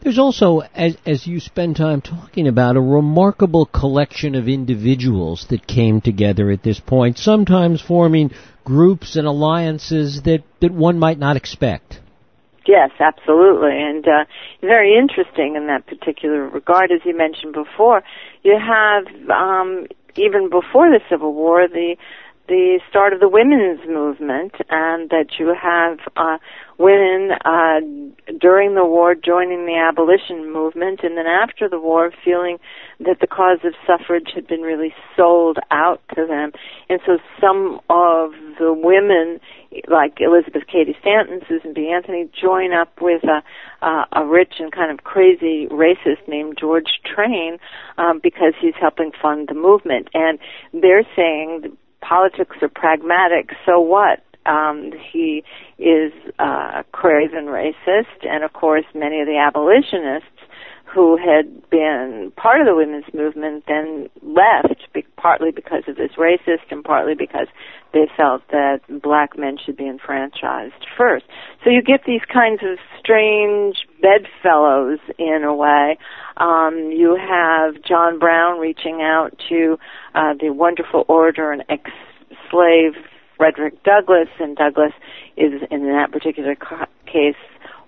There's 0.01 0.19
also, 0.19 0.59
as, 0.75 0.95
as 1.07 1.25
you 1.25 1.39
spend 1.39 1.77
time 1.77 1.99
talking 1.99 2.47
about, 2.47 2.75
a 2.75 2.79
remarkable 2.81 3.65
collection 3.65 4.35
of 4.35 4.47
individuals 4.47 5.47
that 5.49 5.65
came 5.65 5.99
together 5.99 6.51
at 6.51 6.61
this 6.61 6.79
point, 6.79 7.17
sometimes 7.17 7.81
forming 7.81 8.29
groups 8.63 9.15
and 9.15 9.25
alliances 9.25 10.21
that, 10.25 10.43
that 10.59 10.71
one 10.71 10.99
might 10.99 11.17
not 11.17 11.37
expect. 11.37 12.01
Yes, 12.67 12.91
absolutely, 12.99 13.79
and 13.79 14.07
uh, 14.07 14.25
very 14.61 14.97
interesting 14.97 15.55
in 15.55 15.67
that 15.67 15.85
particular 15.85 16.49
regard. 16.49 16.91
As 16.91 17.01
you 17.05 17.15
mentioned 17.15 17.53
before, 17.53 18.03
you 18.45 18.57
have 18.59 19.07
um, 19.31 19.87
even 20.15 20.49
before 20.49 20.87
the 20.89 21.01
Civil 21.09 21.33
War 21.33 21.67
the 21.67 21.97
the 22.47 22.79
start 22.87 23.11
of 23.11 23.19
the 23.19 23.27
women's 23.27 23.79
movement, 23.89 24.53
and 24.69 25.09
that 25.09 25.39
you 25.39 25.55
have 25.59 25.97
uh, 26.15 26.37
women 26.77 27.31
uh, 27.45 27.79
during 28.39 28.75
the 28.75 28.85
war 28.85 29.15
joining 29.15 29.65
the 29.65 29.77
abolition 29.77 30.51
movement, 30.51 31.01
and 31.03 31.17
then 31.17 31.25
after 31.25 31.69
the 31.69 31.79
war 31.79 32.11
feeling 32.23 32.57
that 32.99 33.19
the 33.21 33.27
cause 33.27 33.59
of 33.63 33.73
suffrage 33.85 34.29
had 34.33 34.47
been 34.47 34.61
really 34.61 34.93
sold 35.15 35.57
out 35.71 36.01
to 36.15 36.25
them, 36.25 36.51
and 36.89 36.99
so 37.05 37.17
some 37.39 37.79
of 37.89 38.31
the 38.59 38.73
women, 38.73 39.39
like 39.87 40.17
Elizabeth 40.19 40.63
Cady 40.71 40.95
Stanton, 40.99 41.41
Susan 41.47 41.73
B. 41.73 41.91
Anthony, 41.93 42.29
join 42.39 42.73
up 42.73 43.01
with 43.01 43.23
a, 43.23 43.41
uh, 43.85 44.05
a 44.11 44.25
rich 44.25 44.55
and 44.59 44.71
kind 44.71 44.91
of 44.91 45.03
crazy 45.03 45.67
racist 45.67 46.27
named 46.27 46.57
George 46.59 46.99
Train 47.05 47.57
um, 47.97 48.19
because 48.21 48.53
he's 48.59 48.75
helping 48.79 49.11
fund 49.21 49.47
the 49.47 49.55
movement, 49.55 50.09
and 50.13 50.39
they're 50.73 51.07
saying 51.15 51.77
politics 52.01 52.57
are 52.61 52.69
pragmatic, 52.69 53.51
so 53.65 53.79
what? 53.79 54.23
Um, 54.45 54.91
he 55.11 55.43
is 55.77 56.11
uh, 56.39 56.81
a 56.81 56.85
craven 56.91 57.45
racist, 57.45 58.23
and 58.23 58.43
of 58.43 58.53
course, 58.53 58.85
many 58.93 59.21
of 59.21 59.27
the 59.27 59.37
abolitionists 59.37 60.29
who 60.95 61.17
had 61.17 61.69
been 61.69 62.31
part 62.37 62.61
of 62.61 62.67
the 62.67 62.75
women's 62.75 63.11
movement 63.13 63.65
then 63.67 64.07
left, 64.21 64.87
be- 64.93 65.05
partly 65.17 65.51
because 65.51 65.83
of 65.89 65.97
this 65.97 66.11
racist 66.17 66.71
and 66.71 66.85
partly 66.85 67.13
because 67.15 67.47
they 67.93 68.07
felt 68.15 68.41
that 68.51 68.79
black 69.01 69.37
men 69.37 69.57
should 69.63 69.75
be 69.75 69.87
enfranchised 69.87 70.85
first. 70.97 71.25
So 71.63 71.69
you 71.69 71.81
get 71.81 72.01
these 72.07 72.21
kinds 72.31 72.61
of 72.63 72.77
strange 72.97 73.75
bedfellows 74.01 74.99
in 75.17 75.43
a 75.43 75.53
way. 75.53 75.97
Um, 76.37 76.91
you 76.91 77.17
have 77.19 77.83
John 77.83 78.17
Brown 78.17 78.59
reaching 78.59 79.01
out 79.01 79.37
to 79.49 79.77
uh, 80.13 80.33
the 80.39 80.51
wonderful 80.51 81.03
orator 81.09 81.51
and 81.51 81.63
ex-slave 81.67 82.93
Frederick 83.37 83.83
Douglass, 83.83 84.29
and 84.39 84.55
Douglass 84.55 84.93
is 85.37 85.61
in 85.71 85.83
that 85.87 86.11
particular 86.11 86.55
ca- 86.55 86.87
case 87.05 87.35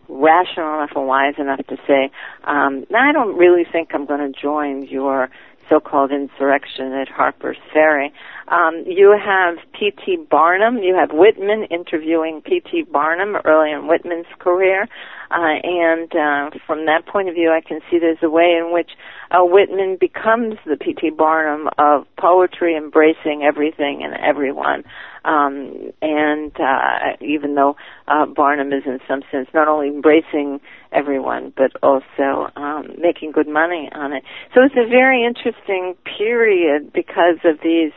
rational 0.09 0.75
enough 0.75 0.91
and 0.95 1.07
wise 1.07 1.35
enough 1.37 1.65
to 1.67 1.77
say, 1.87 2.09
um, 2.45 2.85
I 2.95 3.11
don't 3.11 3.37
really 3.37 3.63
think 3.69 3.89
I'm 3.93 4.05
going 4.05 4.31
to 4.31 4.39
join 4.39 4.83
your 4.87 5.29
so-called 5.69 6.11
insurrection 6.11 6.93
at 6.93 7.09
Harper's 7.09 7.57
Ferry. 7.73 8.13
Um, 8.47 8.83
you 8.87 9.17
have 9.17 9.57
P.T. 9.77 10.27
Barnum. 10.29 10.77
You 10.77 10.95
have 10.95 11.09
Whitman 11.11 11.65
interviewing 11.69 12.41
P.T. 12.41 12.83
Barnum 12.83 13.35
early 13.43 13.71
in 13.71 13.87
Whitman's 13.87 14.27
career. 14.39 14.87
Uh, 15.29 15.59
and 15.63 16.11
uh, 16.15 16.57
from 16.65 16.85
that 16.85 17.05
point 17.05 17.27
of 17.29 17.35
view, 17.35 17.51
I 17.51 17.61
can 17.65 17.79
see 17.89 17.99
there's 17.99 18.17
a 18.21 18.29
way 18.29 18.57
in 18.59 18.71
which 18.71 18.91
uh, 19.31 19.43
Whitman 19.43 19.97
becomes 19.99 20.55
the 20.65 20.77
P.T. 20.77 21.11
Barnum 21.11 21.69
of 21.77 22.05
poetry, 22.17 22.75
embracing 22.75 23.43
everything 23.43 24.03
and 24.03 24.13
everyone. 24.23 24.83
Um, 25.25 25.91
and 26.01 26.53
uh, 26.57 27.17
even 27.19 27.55
though 27.55 27.75
uh, 28.07 28.25
Barnum 28.25 28.71
is 28.71 28.83
in 28.85 28.99
some 29.07 29.21
sense 29.29 29.49
not 29.53 29.67
only 29.67 29.89
embracing 29.89 30.61
everyone, 30.93 31.51
but 31.55 31.71
also 31.83 32.49
um, 32.55 32.95
making 32.97 33.31
good 33.31 33.47
money 33.47 33.89
on 33.93 34.13
it. 34.13 34.23
So 34.55 34.61
it's 34.63 34.75
a 34.77 34.87
very 34.87 35.25
interesting 35.25 35.95
period 36.17 36.93
because 36.93 37.39
of 37.43 37.59
these 37.61 37.91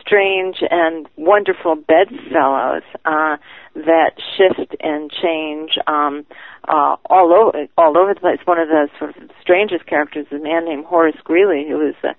strange 0.00 0.56
and 0.70 1.08
wonderful 1.16 1.76
bedfellows 1.76 2.82
uh, 3.04 3.36
that 3.74 4.12
shift 4.36 4.76
and 4.80 5.10
change 5.10 5.72
um, 5.86 6.26
uh, 6.66 6.96
all 7.08 7.32
over 7.32 7.66
all 7.76 7.96
over 7.96 8.14
the 8.14 8.20
place. 8.20 8.38
One 8.44 8.58
of 8.58 8.68
the 8.68 8.88
sort 8.98 9.16
of 9.16 9.30
strangest 9.40 9.86
characters 9.86 10.26
is 10.30 10.40
a 10.40 10.42
man 10.42 10.64
named 10.64 10.84
Horace 10.86 11.16
Greeley, 11.24 11.66
who 11.68 11.78
was 11.78 11.94
a 12.04 12.14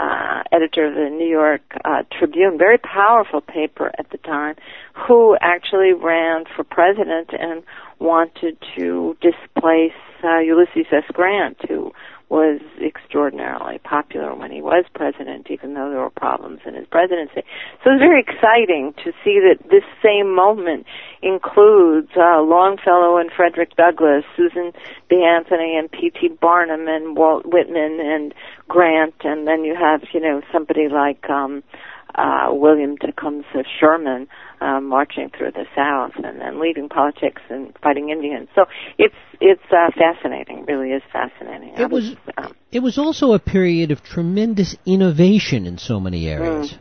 uh, 0.00 0.42
editor 0.50 0.86
of 0.86 0.94
the 0.94 1.10
New 1.10 1.28
York 1.28 1.60
uh, 1.84 2.02
Tribune, 2.18 2.56
very 2.56 2.78
powerful 2.78 3.42
paper 3.42 3.90
at 3.98 4.08
the 4.10 4.18
time, 4.18 4.54
who 4.94 5.36
actually 5.40 5.92
ran 5.92 6.44
for 6.56 6.64
president 6.64 7.30
and 7.38 7.62
wanted 7.98 8.56
to 8.76 9.16
displace 9.20 9.92
uh, 10.24 10.38
Ulysses 10.38 10.86
S. 10.90 11.04
Grant, 11.12 11.58
who 11.68 11.92
was 12.30 12.60
extraordinarily 12.80 13.78
popular 13.82 14.34
when 14.36 14.52
he 14.52 14.62
was 14.62 14.84
president, 14.94 15.48
even 15.50 15.74
though 15.74 15.90
there 15.90 15.98
were 15.98 16.10
problems 16.10 16.60
in 16.64 16.74
his 16.74 16.86
presidency. 16.86 17.42
So 17.82 17.90
it's 17.90 17.98
very 17.98 18.20
exciting 18.22 18.94
to 19.04 19.10
see 19.24 19.42
that 19.42 19.58
this 19.68 19.82
same 20.00 20.32
moment 20.32 20.86
includes 21.22 22.10
uh, 22.16 22.40
Longfellow 22.40 23.18
and 23.18 23.30
Frederick 23.34 23.74
Douglass, 23.74 24.22
Susan 24.36 24.72
B. 25.08 25.26
Anthony 25.26 25.76
and 25.76 25.90
P.T. 25.90 26.38
Barnum 26.40 26.86
and 26.86 27.16
Walt 27.16 27.46
Whitman 27.46 27.98
and 27.98 28.32
Grant, 28.68 29.14
and 29.24 29.48
then 29.48 29.64
you 29.64 29.74
have, 29.74 30.02
you 30.14 30.20
know, 30.20 30.40
somebody 30.52 30.88
like 30.88 31.28
um, 31.28 31.64
uh, 32.14 32.48
William 32.52 32.96
Tecumseh 32.96 33.64
Sherman 33.78 34.28
uh, 34.60 34.80
marching 34.80 35.30
through 35.36 35.52
the 35.52 35.64
South 35.74 36.12
and 36.22 36.40
then 36.40 36.60
leaving 36.60 36.88
politics 36.88 37.42
and 37.48 37.74
fighting 37.82 38.10
Indians. 38.10 38.48
So 38.54 38.66
it's 38.98 39.14
it's 39.40 39.62
uh, 39.70 39.90
fascinating. 39.96 40.64
Really 40.66 40.90
is 40.90 41.02
fascinating. 41.12 41.74
It 41.76 41.90
was, 41.90 42.14
um, 42.36 42.54
it 42.70 42.80
was 42.80 42.98
also 42.98 43.32
a 43.32 43.38
period 43.38 43.90
of 43.90 44.02
tremendous 44.02 44.76
innovation 44.84 45.66
in 45.66 45.78
so 45.78 46.00
many 46.00 46.28
areas. 46.28 46.72
Mm. 46.72 46.78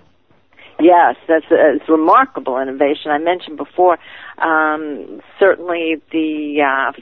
Yes, 0.81 1.15
that's 1.27 1.45
a, 1.51 1.75
it's 1.75 1.89
remarkable 1.89 2.57
innovation. 2.59 3.12
I 3.12 3.17
mentioned 3.17 3.57
before. 3.57 3.98
Um, 4.38 5.21
certainly, 5.38 6.01
the 6.12 6.62
uh, 6.65 7.01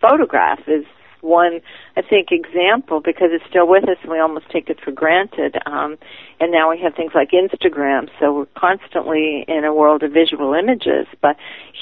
photograph 0.00 0.60
is 0.68 0.84
one, 1.20 1.60
I 1.96 2.02
think, 2.02 2.28
example 2.30 3.00
because 3.04 3.28
it's 3.32 3.44
still 3.48 3.68
with 3.68 3.84
us 3.84 3.96
and 4.02 4.10
we 4.10 4.18
almost 4.18 4.50
take 4.50 4.68
it 4.68 4.78
for 4.82 4.90
granted. 4.90 5.56
Um, 5.66 5.98
and 6.40 6.52
now 6.52 6.70
we 6.70 6.80
have 6.82 6.94
things 6.94 7.12
like 7.14 7.30
Instagram, 7.30 8.08
so 8.20 8.32
we're 8.32 8.46
constantly 8.56 9.44
in 9.48 9.64
a 9.64 9.74
world 9.74 10.02
of 10.02 10.12
visual 10.12 10.54
images. 10.54 11.06
But 11.20 11.36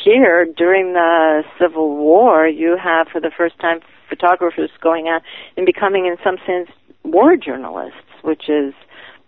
here, 0.05 0.47
during 0.47 0.93
the 0.95 1.43
Civil 1.61 1.97
War, 1.97 2.47
you 2.47 2.76
have 2.83 3.09
for 3.09 3.21
the 3.21 3.31
first 3.37 3.59
time 3.59 3.81
photographers 4.09 4.71
going 4.81 5.09
out 5.09 5.23
and 5.57 5.66
becoming, 5.66 6.07
in 6.07 6.16
some 6.23 6.37
sense, 6.47 6.69
war 7.05 7.37
journalists, 7.37 7.99
which 8.23 8.49
is 8.49 8.73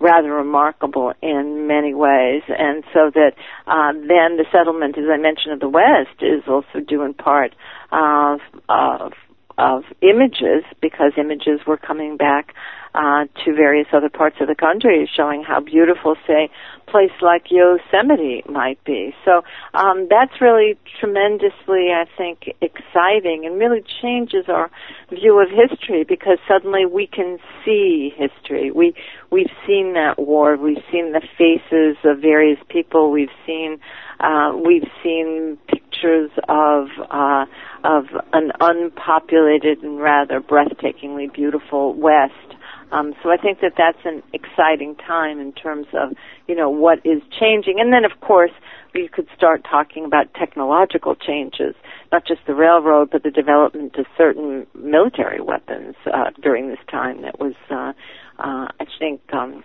rather 0.01 0.33
remarkable 0.33 1.13
in 1.23 1.67
many 1.67 1.95
ways. 1.95 2.43
And 2.49 2.85
so 2.93 3.11
that 3.15 3.33
uh, 3.67 3.93
then 3.93 4.37
the 4.37 4.45
settlement, 4.53 4.97
as 4.97 5.05
I 5.13 5.17
mentioned, 5.17 5.55
of 5.55 5.61
the 5.61 5.69
West 5.69 6.23
is 6.23 6.43
also 6.49 6.81
due 6.87 7.03
in 7.03 7.15
part 7.15 7.55
of, 7.91 8.41
of 8.69 9.13
of 9.59 9.83
images 10.01 10.65
because 10.81 11.13
images 11.19 11.61
were 11.67 11.77
coming 11.77 12.17
back 12.17 12.55
uh, 12.99 13.27
to 13.45 13.55
various 13.55 13.87
other 13.93 14.09
parts 14.09 14.37
of 14.41 14.49
the 14.49 14.57
country, 14.57 15.09
showing 15.17 15.45
how 15.45 15.61
beautiful, 15.61 16.17
say, 16.27 16.51
a 16.85 16.91
place 16.91 17.13
like 17.23 17.45
Yosemite 17.49 18.43
might 18.49 18.83
be. 18.83 19.15
So 19.25 19.43
um, 19.73 20.09
that's 20.11 20.41
really 20.41 20.77
tremendously, 20.99 21.93
I 21.95 22.07
think, 22.17 22.53
exciting 22.61 23.47
and 23.47 23.57
really 23.57 23.85
changes 24.03 24.47
our 24.49 24.69
view 25.11 25.41
of 25.41 25.49
history 25.49 26.03
because 26.03 26.39
suddenly 26.49 26.87
we 26.87 27.07
can 27.07 27.39
see 27.65 28.13
history. 28.17 28.73
We 28.73 28.95
we've 29.31 29.53
seen 29.65 29.93
that 29.95 30.19
war. 30.19 30.57
We've 30.57 30.83
seen 30.91 31.13
the 31.13 31.23
faces 31.39 31.97
of 32.03 32.19
various 32.19 32.59
people. 32.69 33.13
We've 33.13 33.29
seen 33.47 33.79
uh, 34.19 34.55
we've 34.57 34.91
seen 35.05 35.57
pictures 35.69 36.33
of 36.49 36.89
uh, 37.11 37.47
of 37.85 38.07
an 38.33 38.51
unpopulated 38.61 39.85
and 39.85 40.01
rather 40.01 40.41
breathtakingly 40.41 41.33
beautiful 41.33 41.95
West. 41.95 42.48
Um, 42.91 43.15
so 43.23 43.31
I 43.31 43.37
think 43.37 43.61
that 43.61 43.73
that's 43.77 43.99
an 44.05 44.23
exciting 44.33 44.97
time 44.97 45.41
in 45.41 45.53
terms 45.53 45.87
of 45.93 46.17
you 46.47 46.55
know 46.55 46.71
what 46.71 46.99
is 47.05 47.23
changing, 47.39 47.81
and 47.81 47.93
then 47.93 48.05
of 48.05 48.21
course 48.21 48.53
we 48.95 49.09
could 49.09 49.29
start 49.37 49.67
talking 49.69 50.05
about 50.05 50.33
technological 50.35 51.15
changes, 51.15 51.75
not 52.11 52.27
just 52.27 52.41
the 52.47 52.55
railroad, 52.55 53.11
but 53.11 53.23
the 53.23 53.31
development 53.31 53.97
of 53.97 54.07
certain 54.17 54.67
military 54.75 55.41
weapons 55.41 55.95
uh, 56.07 56.31
during 56.43 56.69
this 56.69 56.79
time 56.91 57.23
that 57.23 57.39
was, 57.39 57.55
uh, 57.71 57.93
uh, 58.39 58.69
I 58.81 58.87
think, 58.99 59.21
um, 59.33 59.63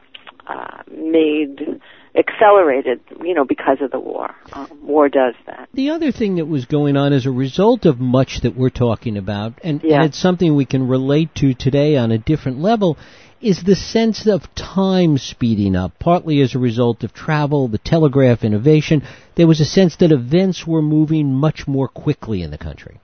uh, 0.47 0.83
made 0.91 1.79
accelerated, 2.15 2.99
you 3.23 3.33
know, 3.33 3.45
because 3.45 3.77
of 3.81 3.91
the 3.91 3.99
war. 3.99 4.35
Um, 4.53 4.67
war 4.83 5.09
does 5.09 5.33
that. 5.47 5.69
The 5.73 5.89
other 5.91 6.11
thing 6.11 6.35
that 6.35 6.45
was 6.45 6.65
going 6.65 6.95
on 6.95 7.11
as 7.13 7.25
a 7.25 7.31
result 7.31 7.85
of 7.85 7.99
much 7.99 8.41
that 8.41 8.55
we're 8.55 8.69
talking 8.69 9.17
about, 9.17 9.53
and, 9.63 9.81
Yeah. 9.83 9.97
and 9.97 10.05
it's 10.05 10.19
something 10.19 10.55
we 10.55 10.65
can 10.65 10.87
relate 10.87 11.33
to 11.35 11.53
today 11.53 11.97
on 11.97 12.11
a 12.11 12.17
different 12.17 12.59
level, 12.59 12.97
is 13.41 13.63
the 13.63 13.75
sense 13.75 14.25
of 14.27 14.53
time 14.55 15.17
speeding 15.17 15.75
up, 15.75 15.99
partly 15.99 16.39
as 16.41 16.55
a 16.55 16.59
result 16.59 17.03
of 17.03 17.13
travel, 17.13 17.67
the 17.67 17.77
telegraph 17.77 18.43
innovation. 18.43 19.01
There 19.35 19.47
was 19.47 19.59
a 19.59 19.65
sense 19.65 19.97
that 19.97 20.11
events 20.11 20.65
were 20.65 20.81
moving 20.81 21.33
much 21.33 21.67
more 21.67 21.87
quickly 21.87 22.41
in 22.41 22.51
the 22.51 22.57
country. 22.57 22.99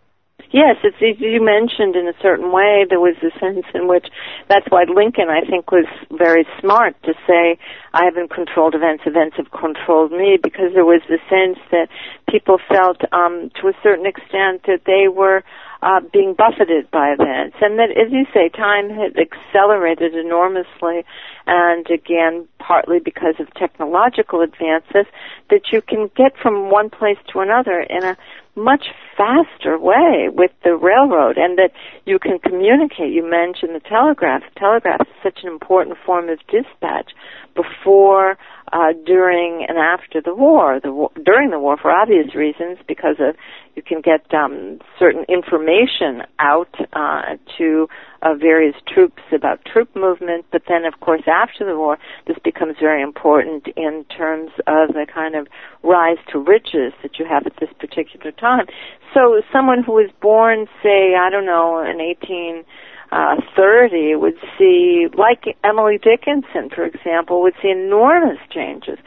Yes, 0.51 0.77
it's 0.83 0.97
as 0.97 1.21
you 1.21 1.45
mentioned 1.45 1.95
in 1.95 2.07
a 2.07 2.17
certain 2.23 2.51
way. 2.51 2.83
There 2.89 2.99
was 2.99 3.15
a 3.21 3.29
sense 3.39 3.65
in 3.75 3.87
which 3.87 4.07
that's 4.47 4.65
why 4.69 4.85
Lincoln, 4.89 5.29
I 5.29 5.41
think, 5.45 5.71
was 5.71 5.85
very 6.11 6.47
smart 6.59 6.95
to 7.03 7.13
say, 7.27 7.59
"I 7.93 8.05
haven't 8.05 8.31
controlled 8.31 8.73
events; 8.73 9.03
events 9.05 9.37
have 9.37 9.51
controlled 9.51 10.11
me," 10.11 10.37
because 10.41 10.73
there 10.73 10.85
was 10.85 11.01
the 11.07 11.19
sense 11.29 11.59
that 11.69 11.87
people 12.27 12.57
felt, 12.57 12.97
um, 13.13 13.51
to 13.61 13.67
a 13.67 13.73
certain 13.83 14.07
extent, 14.07 14.63
that 14.63 14.85
they 14.85 15.07
were 15.07 15.43
uh, 15.83 16.01
being 16.11 16.33
buffeted 16.33 16.89
by 16.91 17.11
events, 17.11 17.55
and 17.61 17.77
that, 17.77 17.91
as 17.91 18.11
you 18.11 18.25
say, 18.33 18.49
time 18.49 18.89
had 18.89 19.17
accelerated 19.17 20.15
enormously, 20.15 21.05
and 21.45 21.89
again, 21.91 22.47
partly 22.57 22.99
because 22.99 23.35
of 23.39 23.53
technological 23.53 24.41
advances, 24.41 25.05
that 25.49 25.71
you 25.71 25.81
can 25.81 26.09
get 26.15 26.35
from 26.37 26.69
one 26.69 26.89
place 26.89 27.17
to 27.31 27.39
another 27.39 27.79
in 27.79 28.03
a 28.03 28.17
much 28.59 28.85
faster 29.17 29.77
way 29.79 30.29
with 30.31 30.51
the 30.63 30.75
railroad 30.75 31.37
and 31.37 31.57
that 31.57 31.71
you 32.05 32.19
can 32.19 32.39
communicate. 32.39 33.13
You 33.13 33.27
mentioned 33.29 33.75
the 33.75 33.79
telegraph. 33.79 34.41
The 34.53 34.59
Telegraph 34.59 35.01
is 35.01 35.15
such 35.23 35.39
an 35.43 35.49
important 35.49 35.97
form 36.05 36.29
of 36.29 36.39
dispatch 36.47 37.11
before, 37.55 38.37
uh, 38.71 38.93
during, 39.05 39.65
and 39.67 39.77
after 39.77 40.21
the 40.21 40.33
war. 40.33 40.79
The 40.81 40.91
war, 40.91 41.11
during 41.23 41.51
the 41.51 41.59
war, 41.59 41.77
for 41.77 41.91
obvious 41.91 42.35
reasons, 42.35 42.77
because 42.87 43.15
of 43.19 43.35
you 43.75 43.81
can 43.81 44.01
get 44.01 44.33
um, 44.33 44.79
certain 44.97 45.25
information 45.29 46.23
out 46.39 46.73
uh, 46.93 47.37
to 47.57 47.87
uh, 48.21 48.33
various 48.35 48.75
troops 48.87 49.21
about 49.33 49.59
troop 49.65 49.95
movement. 49.95 50.45
But 50.51 50.63
then, 50.67 50.85
of 50.85 50.99
course, 50.99 51.23
after 51.27 51.65
the 51.65 51.77
war, 51.77 51.97
this 52.27 52.37
becomes 52.43 52.75
very 52.79 53.01
important 53.01 53.67
in 53.77 54.05
terms 54.15 54.51
of 54.67 54.89
the 54.89 55.05
kind 55.13 55.35
of 55.35 55.47
rise 55.83 56.17
to 56.31 56.39
riches 56.39 56.93
that 57.03 57.19
you 57.19 57.25
have 57.25 57.45
at 57.45 57.53
this 57.59 57.69
particular 57.79 58.31
time. 58.31 58.65
So, 59.13 59.41
someone 59.51 59.83
who 59.83 59.93
was 59.93 60.09
born, 60.21 60.67
say, 60.83 61.15
I 61.15 61.29
don't 61.29 61.45
know, 61.45 61.79
in 61.79 62.01
18 62.01 62.65
uh, 63.11 63.35
30 63.55 64.15
would 64.15 64.37
see, 64.57 65.07
like 65.17 65.57
Emily 65.63 65.97
Dickinson, 65.97 66.69
for 66.73 66.85
example, 66.85 67.41
would 67.41 67.55
see 67.61 67.69
enormous 67.69 68.37
changes 68.51 68.99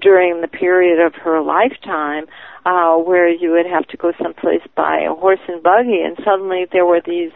during 0.00 0.40
the 0.40 0.48
period 0.48 1.04
of 1.04 1.14
her 1.14 1.42
lifetime, 1.42 2.26
uh, 2.64 2.96
where 2.96 3.28
you 3.28 3.50
would 3.50 3.66
have 3.66 3.86
to 3.88 3.96
go 3.96 4.12
someplace 4.22 4.62
by 4.76 5.00
a 5.00 5.14
horse 5.14 5.40
and 5.48 5.62
buggy, 5.62 6.00
and 6.00 6.16
suddenly 6.24 6.66
there 6.72 6.86
were 6.86 7.00
these 7.04 7.32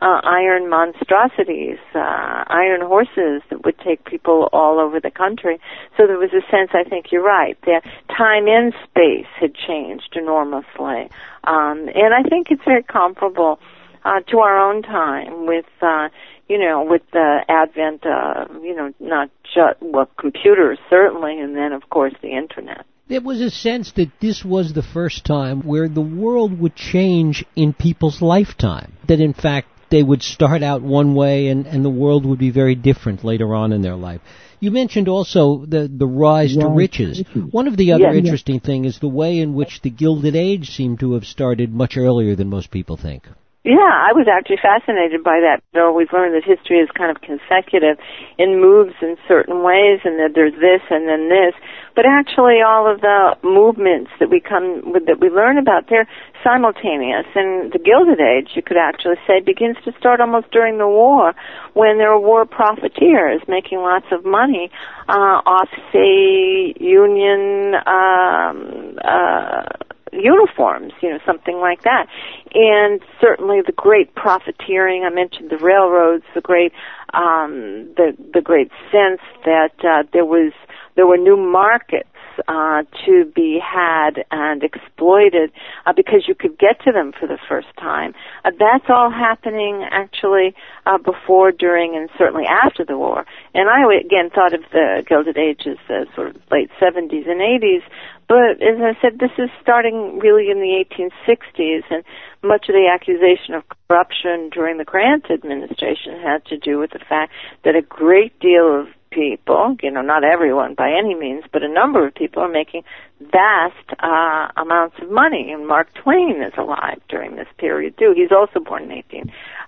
uh, 0.00 0.20
iron 0.24 0.68
monstrosities, 0.68 1.78
uh, 1.94 2.44
iron 2.48 2.82
horses 2.82 3.42
that 3.50 3.64
would 3.64 3.78
take 3.78 4.04
people 4.04 4.48
all 4.52 4.78
over 4.78 5.00
the 5.00 5.10
country. 5.10 5.58
So 5.96 6.06
there 6.06 6.18
was 6.18 6.30
a 6.32 6.44
sense, 6.50 6.70
I 6.74 6.88
think 6.88 7.06
you're 7.10 7.24
right, 7.24 7.56
that 7.62 7.82
time 8.08 8.46
and 8.46 8.74
space 8.84 9.26
had 9.40 9.54
changed 9.54 10.14
enormously. 10.14 11.08
Um, 11.44 11.88
and 11.94 12.12
I 12.12 12.28
think 12.28 12.48
it's 12.50 12.64
very 12.64 12.82
comparable 12.82 13.58
uh, 14.06 14.20
to 14.30 14.38
our 14.38 14.70
own 14.70 14.82
time 14.82 15.46
with, 15.46 15.66
uh, 15.82 16.08
you 16.48 16.58
know, 16.58 16.86
with 16.88 17.02
the 17.12 17.40
advent 17.48 18.06
of, 18.06 18.62
you 18.62 18.74
know, 18.74 18.92
not 19.00 19.30
just, 19.42 19.78
well, 19.80 20.08
computers 20.18 20.78
certainly, 20.88 21.40
and 21.40 21.56
then 21.56 21.72
of 21.72 21.90
course 21.90 22.14
the 22.22 22.30
internet. 22.36 22.86
There 23.08 23.20
was 23.20 23.40
a 23.40 23.50
sense 23.50 23.92
that 23.92 24.10
this 24.20 24.44
was 24.44 24.72
the 24.72 24.82
first 24.82 25.24
time 25.24 25.62
where 25.62 25.88
the 25.88 26.00
world 26.00 26.58
would 26.60 26.74
change 26.74 27.44
in 27.54 27.72
people's 27.72 28.20
lifetime. 28.20 28.92
That 29.08 29.20
in 29.20 29.32
fact 29.32 29.68
they 29.90 30.02
would 30.02 30.22
start 30.22 30.62
out 30.62 30.82
one 30.82 31.14
way 31.14 31.48
and, 31.48 31.66
and 31.66 31.84
the 31.84 31.90
world 31.90 32.26
would 32.26 32.38
be 32.38 32.50
very 32.50 32.74
different 32.74 33.24
later 33.24 33.54
on 33.54 33.72
in 33.72 33.82
their 33.82 33.94
life. 33.94 34.20
You 34.58 34.70
mentioned 34.70 35.08
also 35.08 35.64
the, 35.66 35.88
the 35.92 36.06
rise 36.06 36.56
to 36.56 36.68
riches. 36.68 37.22
One 37.50 37.68
of 37.68 37.76
the 37.76 37.92
other 37.92 38.12
Yes. 38.14 38.24
interesting 38.24 38.58
things 38.60 38.86
is 38.86 38.98
the 38.98 39.08
way 39.08 39.38
in 39.38 39.54
which 39.54 39.82
the 39.82 39.90
Gilded 39.90 40.34
Age 40.34 40.70
seemed 40.70 41.00
to 41.00 41.12
have 41.12 41.24
started 41.24 41.72
much 41.72 41.96
earlier 41.96 42.34
than 42.34 42.48
most 42.48 42.70
people 42.70 42.96
think. 42.96 43.28
Yeah, 43.66 43.82
I 43.82 44.14
was 44.14 44.30
actually 44.30 44.62
fascinated 44.62 45.26
by 45.26 45.42
that. 45.42 45.58
Though 45.74 45.90
we've 45.90 46.14
learned 46.14 46.38
that 46.38 46.46
history 46.46 46.78
is 46.78 46.86
kind 46.94 47.10
of 47.10 47.18
consecutive 47.18 47.98
in 48.38 48.62
moves 48.62 48.94
in 49.02 49.18
certain 49.26 49.66
ways, 49.66 50.06
and 50.06 50.22
that 50.22 50.38
there's 50.38 50.54
this 50.54 50.86
and 50.86 51.10
then 51.10 51.26
this. 51.26 51.50
But 51.98 52.06
actually, 52.06 52.62
all 52.62 52.86
of 52.86 53.02
the 53.02 53.34
movements 53.42 54.14
that 54.22 54.30
we 54.30 54.38
come 54.38 54.94
with, 54.94 55.10
that 55.10 55.18
we 55.18 55.34
learn 55.34 55.58
about, 55.58 55.90
they're 55.90 56.06
simultaneous. 56.46 57.26
And 57.34 57.74
the 57.74 57.82
Gilded 57.82 58.22
Age, 58.22 58.54
you 58.54 58.62
could 58.62 58.78
actually 58.78 59.18
say, 59.26 59.42
begins 59.42 59.82
to 59.82 59.90
start 59.98 60.22
almost 60.22 60.54
during 60.54 60.78
the 60.78 60.86
war, 60.86 61.34
when 61.74 61.98
there 61.98 62.14
were 62.14 62.22
war 62.22 62.46
profiteers 62.46 63.42
making 63.50 63.82
lots 63.82 64.06
of 64.12 64.24
money 64.24 64.70
uh, 65.10 65.42
off, 65.42 65.74
say, 65.90 66.70
Union. 66.78 67.74
Um, 67.82 68.94
uh, 69.02 69.85
uniforms, 70.12 70.92
you 71.02 71.10
know, 71.10 71.18
something 71.26 71.56
like 71.56 71.82
that. 71.82 72.06
And 72.54 73.00
certainly 73.20 73.60
the 73.64 73.72
great 73.72 74.14
profiteering, 74.14 75.04
I 75.04 75.10
mentioned 75.10 75.50
the 75.50 75.58
railroads, 75.58 76.24
the 76.34 76.40
great, 76.40 76.72
um, 77.14 77.92
the, 77.96 78.16
the 78.32 78.40
great 78.40 78.70
sense 78.90 79.20
that, 79.44 79.74
uh, 79.84 80.04
there 80.12 80.24
was, 80.24 80.52
there 80.94 81.06
were 81.06 81.18
new 81.18 81.36
markets, 81.36 82.08
uh, 82.48 82.82
to 83.04 83.24
be 83.34 83.58
had 83.62 84.24
and 84.30 84.62
exploited, 84.62 85.50
uh, 85.84 85.92
because 85.94 86.24
you 86.28 86.34
could 86.34 86.58
get 86.58 86.80
to 86.84 86.92
them 86.92 87.12
for 87.18 87.26
the 87.26 87.38
first 87.48 87.68
time. 87.78 88.14
Uh, 88.44 88.50
that's 88.58 88.86
all 88.88 89.10
happening 89.10 89.86
actually, 89.90 90.54
uh, 90.86 90.98
before, 90.98 91.52
during, 91.52 91.96
and 91.96 92.08
certainly 92.18 92.44
after 92.46 92.84
the 92.84 92.96
war. 92.96 93.24
And 93.54 93.68
I 93.68 93.82
again 94.00 94.30
thought 94.30 94.54
of 94.54 94.62
the 94.72 95.04
Gilded 95.08 95.36
Age 95.36 95.62
as 95.66 95.78
the 95.88 96.06
sort 96.14 96.28
of 96.28 96.36
late 96.50 96.70
70s 96.80 97.28
and 97.28 97.40
80s, 97.40 97.82
but 98.28 98.58
as 98.60 98.80
I 98.82 98.98
said, 99.00 99.18
this 99.20 99.30
is 99.38 99.50
starting 99.62 100.18
really 100.18 100.50
in 100.50 100.58
the 100.58 100.84
1860s, 100.84 101.82
and 101.90 102.02
much 102.42 102.68
of 102.68 102.74
the 102.74 102.90
accusation 102.92 103.54
of 103.54 103.62
corruption 103.86 104.50
during 104.50 104.78
the 104.78 104.84
Grant 104.84 105.30
administration 105.30 106.18
had 106.20 106.44
to 106.46 106.58
do 106.58 106.78
with 106.78 106.90
the 106.90 106.98
fact 106.98 107.32
that 107.64 107.76
a 107.76 107.82
great 107.82 108.38
deal 108.40 108.80
of 108.80 108.88
people, 109.10 109.76
you 109.82 109.90
know, 109.90 110.02
not 110.02 110.24
everyone 110.24 110.74
by 110.74 110.90
any 110.90 111.14
means, 111.14 111.44
but 111.52 111.62
a 111.62 111.68
number 111.68 112.06
of 112.06 112.14
people 112.14 112.42
are 112.42 112.48
making 112.48 112.82
vast 113.20 113.74
uh, 113.98 114.48
amounts 114.56 114.96
of 115.00 115.10
money. 115.10 115.50
And 115.52 115.66
Mark 115.66 115.88
Twain 115.94 116.42
is 116.42 116.52
alive 116.58 117.00
during 117.08 117.36
this 117.36 117.48
period 117.58 117.96
too. 117.98 118.12
He's 118.14 118.32
also 118.32 118.60
born 118.60 118.90
in 118.90 119.02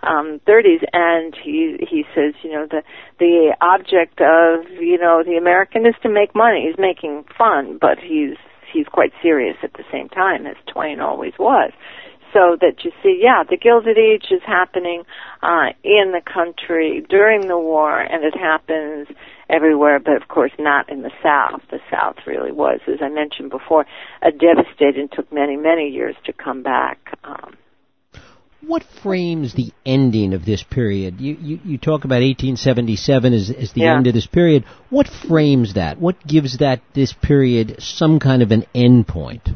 1830s, 0.03 0.85
and 0.93 1.35
he 1.43 1.77
he 1.89 2.05
says, 2.15 2.35
you 2.43 2.53
know, 2.53 2.67
the 2.71 2.83
the 3.19 3.57
object 3.61 4.21
of 4.21 4.71
you 4.81 4.99
know 4.99 5.23
the 5.25 5.37
American 5.37 5.87
is 5.87 5.95
to 6.03 6.09
make 6.09 6.35
money. 6.35 6.67
He's 6.69 6.79
making 6.79 7.25
fun, 7.37 7.79
but 7.81 7.99
he's 7.99 8.37
he's 8.73 8.87
quite 8.87 9.13
serious 9.23 9.57
at 9.63 9.73
the 9.75 9.85
same 9.91 10.09
time, 10.09 10.47
as 10.47 10.57
Twain 10.67 11.01
always 11.01 11.33
was. 11.39 11.73
So 12.33 12.57
that 12.61 12.85
you 12.85 12.93
see, 13.03 13.19
yeah, 13.23 13.43
the 13.49 13.57
Gilded 13.57 13.97
Age 13.97 14.27
is 14.31 14.43
happening 14.47 15.05
uh, 15.43 15.69
in 15.83 16.13
the 16.13 16.21
country 16.23 17.05
during 17.09 17.49
the 17.49 17.59
war, 17.59 17.99
and 17.99 18.23
it 18.25 18.37
happens 18.37 19.09
everywhere, 19.49 19.99
but 19.99 20.21
of 20.21 20.29
course 20.29 20.53
not 20.59 20.91
in 20.91 21.03
the 21.03 21.11
South. 21.23 21.63
The 21.71 21.81
South 21.91 22.17
really 22.27 22.53
was, 22.53 22.81
as 22.87 22.99
I 23.01 23.09
mentioned 23.09 23.51
before, 23.51 23.87
a 24.21 24.31
devastating. 24.31 25.09
Took 25.09 25.33
many, 25.33 25.57
many 25.57 25.89
years 25.89 26.17
to 26.27 26.33
come 26.35 26.63
back. 26.63 26.99
Um, 27.25 27.57
What 28.61 28.83
frames 29.03 29.55
the 29.55 29.73
ending 29.87 30.35
of 30.35 30.45
this 30.45 30.63
period? 30.65 31.21
You, 31.21 31.37
you, 31.41 31.61
you 31.65 31.79
talk 31.79 32.05
about 32.05 32.23
1877 32.23 33.33
as, 33.33 33.51
as 33.51 33.73
the 33.73 33.83
Yeah. 33.83 33.97
end 33.97 34.07
of 34.07 34.15
this 34.15 34.27
period. 34.27 34.65
What 34.91 35.07
frames 35.09 35.75
that? 35.75 35.99
What 35.99 36.17
gives 36.27 36.59
that 36.59 36.81
this 36.93 37.13
period 37.13 37.77
some 37.79 38.19
kind 38.19 38.43
of 38.43 38.51
an 38.51 38.65
end 38.75 39.07
point? 39.07 39.49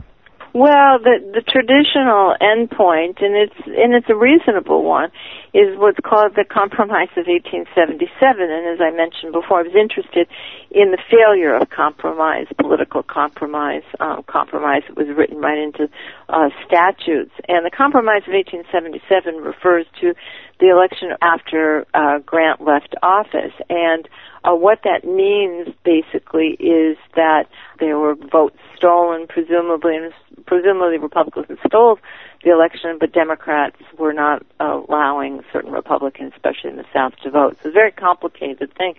Well, 0.55 1.01
the 1.01 1.17
the 1.33 1.41
traditional 1.41 2.37
endpoint, 2.37 3.25
and 3.25 3.33
it's 3.33 3.57
and 3.65 3.95
it's 3.97 4.11
a 4.11 4.15
reasonable 4.15 4.85
one, 4.85 5.09
is 5.55 5.79
what's 5.81 5.97
called 6.05 6.37
the 6.37 6.45
Compromise 6.45 7.09
of 7.17 7.25
1877. 7.25 8.13
And 8.53 8.69
as 8.69 8.77
I 8.77 8.93
mentioned 8.93 9.33
before, 9.33 9.61
I 9.61 9.63
was 9.65 9.73
interested 9.73 10.29
in 10.71 10.93
the 10.93 11.01
failure 11.09 11.57
of 11.57 11.71
compromise, 11.71 12.53
political 12.61 13.03
compromise, 13.03 13.83
um, 13.99 14.25
compromise 14.29 14.83
that 14.89 14.97
was 14.97 15.09
written 15.17 15.41
right 15.41 15.57
into 15.57 15.89
uh, 16.29 16.51
statutes. 16.69 17.33
And 17.49 17.65
the 17.65 17.73
Compromise 17.73 18.29
of 18.29 18.37
1877 18.37 19.41
refers 19.41 19.87
to 20.05 20.13
the 20.61 20.69
election 20.69 21.17
after 21.23 21.87
uh, 21.95 22.19
Grant 22.29 22.61
left 22.61 22.95
office, 23.03 23.57
and 23.71 24.07
uh, 24.45 24.55
what 24.55 24.81
that 24.85 25.05
means 25.05 25.75
basically 25.85 26.57
is 26.59 26.97
that 27.15 27.45
there 27.79 27.99
were 27.99 28.15
votes 28.15 28.59
stolen, 28.77 29.27
presumably, 29.29 29.97
and 29.97 30.13
presumably 30.47 30.99
Republicans 30.99 31.59
stole 31.67 31.99
the 32.45 32.51
election, 32.51 32.97
but 32.99 33.13
Democrats 33.13 33.77
were 33.99 34.13
not 34.13 34.45
allowing 34.59 35.43
certain 35.53 35.71
Republicans, 35.71 36.33
especially 36.35 36.71
in 36.71 36.77
the 36.77 36.85
South, 36.93 37.15
to 37.23 37.31
vote. 37.31 37.53
So 37.53 37.57
it's 37.59 37.67
a 37.67 37.71
very 37.71 37.93
complicated 37.93 38.75
thing. 38.75 38.95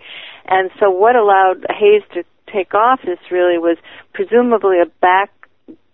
And 0.46 0.70
so 0.80 0.90
what 0.90 1.14
allowed 1.16 1.66
Hayes 1.68 2.02
to 2.14 2.24
take 2.50 2.74
office 2.74 3.20
really 3.30 3.58
was 3.58 3.76
presumably 4.12 4.80
a 4.80 4.86
back 5.00 5.30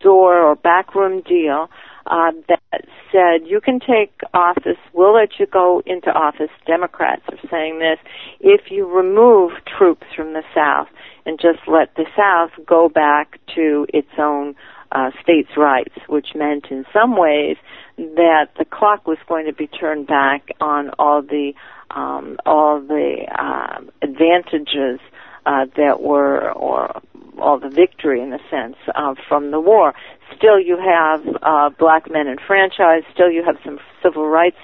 door 0.00 0.38
or 0.38 0.54
backroom 0.54 1.22
deal 1.22 1.68
uh, 2.06 2.32
that 2.48 2.84
said 3.12 3.46
you 3.46 3.60
can 3.60 3.80
take 3.80 4.12
office, 4.34 4.78
we'll 4.92 5.14
let 5.14 5.38
you 5.38 5.46
go 5.46 5.82
into 5.86 6.10
office. 6.10 6.50
Democrats 6.66 7.22
are 7.28 7.48
saying 7.50 7.78
this 7.78 7.98
if 8.40 8.70
you 8.70 8.86
remove 8.86 9.52
troops 9.78 10.06
from 10.14 10.32
the 10.32 10.42
South 10.54 10.88
and 11.26 11.38
just 11.40 11.60
let 11.66 11.94
the 11.96 12.06
South 12.16 12.50
go 12.66 12.88
back 12.88 13.38
to 13.54 13.86
its 13.92 14.10
own 14.18 14.54
uh, 14.92 15.10
states' 15.22 15.56
rights, 15.56 15.94
which 16.08 16.28
meant 16.34 16.66
in 16.70 16.84
some 16.92 17.16
ways 17.16 17.56
that 17.96 18.48
the 18.58 18.64
clock 18.64 19.06
was 19.06 19.18
going 19.28 19.46
to 19.46 19.52
be 19.52 19.66
turned 19.66 20.06
back 20.06 20.48
on 20.60 20.90
all 20.98 21.22
the 21.22 21.52
um, 21.90 22.38
all 22.46 22.80
the 22.80 23.26
uh, 23.36 23.80
advantages 24.00 25.00
uh, 25.46 25.66
that 25.76 26.00
were 26.00 26.52
or 26.52 27.00
all 27.38 27.58
the 27.58 27.68
victory 27.68 28.20
in 28.20 28.32
a 28.32 28.38
sense 28.50 28.76
uh, 28.94 29.14
from 29.28 29.50
the 29.50 29.60
war. 29.60 29.94
Still, 30.36 30.58
you 30.58 30.78
have 30.78 31.26
uh, 31.42 31.70
black 31.78 32.10
men 32.10 32.28
enfranchised. 32.28 33.06
Still, 33.12 33.30
you 33.30 33.44
have 33.44 33.56
some 33.64 33.78
civil 34.02 34.26
rights 34.26 34.56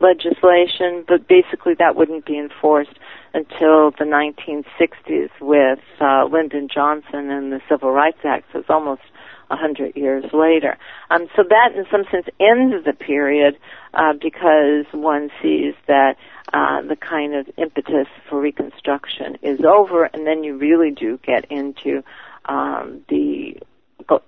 legislation, 0.00 1.04
but 1.06 1.28
basically 1.28 1.74
that 1.78 1.94
wouldn't 1.94 2.26
be 2.26 2.36
enforced 2.36 2.98
until 3.32 3.92
the 3.92 4.04
1960s 4.04 5.30
with 5.40 5.78
uh, 6.00 6.24
Lyndon 6.24 6.68
Johnson 6.72 7.30
and 7.30 7.52
the 7.52 7.60
Civil 7.68 7.92
Rights 7.92 8.18
Act. 8.24 8.46
So 8.52 8.58
it's 8.58 8.70
almost 8.70 9.02
a 9.48 9.56
hundred 9.56 9.96
years 9.96 10.24
later. 10.32 10.76
Um, 11.10 11.28
so 11.36 11.44
that, 11.48 11.72
in 11.76 11.84
some 11.90 12.04
sense, 12.10 12.26
ends 12.40 12.84
the 12.84 12.92
period 12.92 13.58
uh, 13.94 14.14
because 14.20 14.86
one 14.92 15.30
sees 15.40 15.74
that 15.86 16.16
uh, 16.52 16.82
the 16.82 16.96
kind 16.96 17.34
of 17.34 17.48
impetus 17.56 18.08
for 18.28 18.40
Reconstruction 18.40 19.38
is 19.42 19.60
over, 19.64 20.04
and 20.04 20.26
then 20.26 20.42
you 20.42 20.56
really 20.56 20.90
do 20.90 21.18
get 21.18 21.44
into 21.50 22.02
um, 22.46 23.04
the 23.08 23.56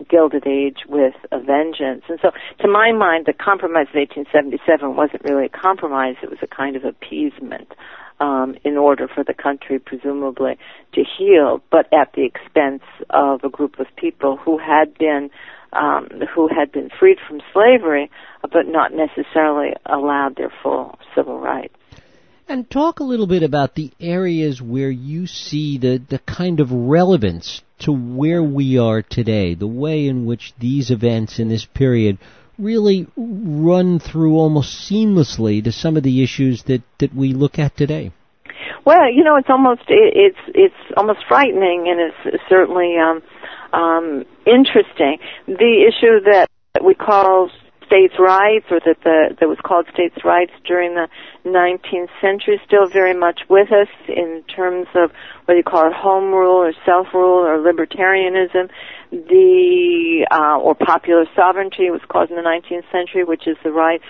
Gilded 0.09 0.47
Age 0.47 0.79
with 0.89 1.15
a 1.33 1.39
vengeance. 1.39 2.05
And 2.09 2.19
so, 2.21 2.31
to 2.61 2.69
my 2.69 2.93
mind, 2.93 3.27
the 3.27 3.33
compromise 3.33 3.89
of 3.89 3.97
1877 3.97 4.97
wasn't 4.97 5.25
really 5.25 5.47
a 5.47 5.49
compromise, 5.49 6.17
it 6.23 6.31
was 6.31 6.39
a 6.43 6.47
kind 6.47 6.77
of 6.77 6.85
appeasement 6.85 7.73
um, 8.21 8.57
in 8.65 8.77
order 8.77 9.09
for 9.09 9.25
the 9.25 9.35
country, 9.35 9.79
presumably, 9.79 10.59
to 10.95 11.03
heal, 11.19 11.63
but 11.71 11.93
at 11.93 12.13
the 12.15 12.25
expense 12.25 12.83
of 13.11 13.43
a 13.45 13.49
group 13.49 13.79
of 13.79 13.87
people 13.97 14.37
who 14.37 14.59
had 14.59 14.97
been 14.97 15.31
um, 15.73 16.09
who 16.33 16.49
had 16.49 16.71
been 16.71 16.89
freed 16.89 17.19
from 17.27 17.41
slavery, 17.53 18.09
but 18.43 18.67
not 18.67 18.93
necessarily 18.93 19.73
allowed 19.87 20.37
their 20.37 20.53
full 20.63 20.97
civil 21.17 21.41
rights. 21.41 21.75
And 22.47 22.69
talk 22.69 23.01
a 23.01 23.05
little 23.05 23.27
bit 23.27 23.43
about 23.43 23.75
the 23.75 23.91
areas 23.99 24.61
where 24.63 24.91
you 24.91 25.27
see 25.27 25.79
the, 25.79 26.01
the 26.09 26.19
kind 26.21 26.61
of 26.61 26.71
relevance 26.71 27.63
to 27.81 27.93
where 27.93 28.43
we 28.43 28.79
are 28.79 29.03
today, 29.03 29.55
the 29.55 29.67
way 29.67 30.07
in 30.07 30.27
which 30.27 30.55
these 30.59 30.91
events 30.91 31.39
in 31.39 31.49
this 31.49 31.65
period 31.65 32.19
really 32.59 33.07
run 33.17 33.99
through 33.99 34.37
almost 34.37 34.91
seamlessly 34.91 35.63
to 35.65 35.73
some 35.73 35.97
of 35.97 36.03
the 36.03 36.23
issues 36.23 36.63
that, 36.65 36.83
that 36.99 37.15
we 37.15 37.33
look 37.33 37.59
at 37.59 37.77
today? 37.77 38.13
Well, 38.85 39.11
you 39.11 39.25
know, 39.25 39.37
it's 39.37 39.49
almost 39.49 39.83
it's 39.89 40.39
it's 40.49 40.75
almost 40.97 41.21
frightening, 41.27 41.87
and 41.89 42.13
it's 42.27 42.43
certainly 42.51 42.97
um, 42.99 43.23
um, 43.73 44.25
interesting. 44.47 45.19
The 45.47 45.89
issue 45.89 46.31
that 46.31 46.49
we 46.85 46.95
call 46.95 47.51
states' 47.87 48.15
rights, 48.19 48.67
or 48.71 48.81
that 48.85 48.97
the 49.05 49.37
that 49.41 49.49
was 49.49 49.59
called 49.63 49.87
states' 49.93 50.25
rights 50.25 50.53
during 50.65 50.95
the 50.95 51.09
19th 51.45 52.09
century, 52.21 52.61
still 52.67 52.89
very 52.89 53.15
much 53.15 53.41
with 53.49 53.73
us 53.73 53.89
in 54.09 54.43
terms 54.49 54.87
of 54.95 55.11
whether 55.45 55.59
you 55.59 55.65
call 55.65 55.87
it 55.87 55.93
home 55.93 56.33
rule 56.33 56.57
or 56.57 56.73
self 56.85 57.09
rule 57.13 57.45
or 57.45 57.59
libertarianism. 57.59 58.71
The 59.11 60.27
uh, 60.31 60.59
or 60.59 60.75
popular 60.75 61.27
sovereignty 61.37 61.91
was 61.91 62.01
called 62.09 62.31
in 62.31 62.37
the 62.37 62.43
19th 62.43 62.91
century, 62.91 63.25
which 63.25 63.47
is 63.47 63.57
the 63.63 63.71
right 63.71 64.01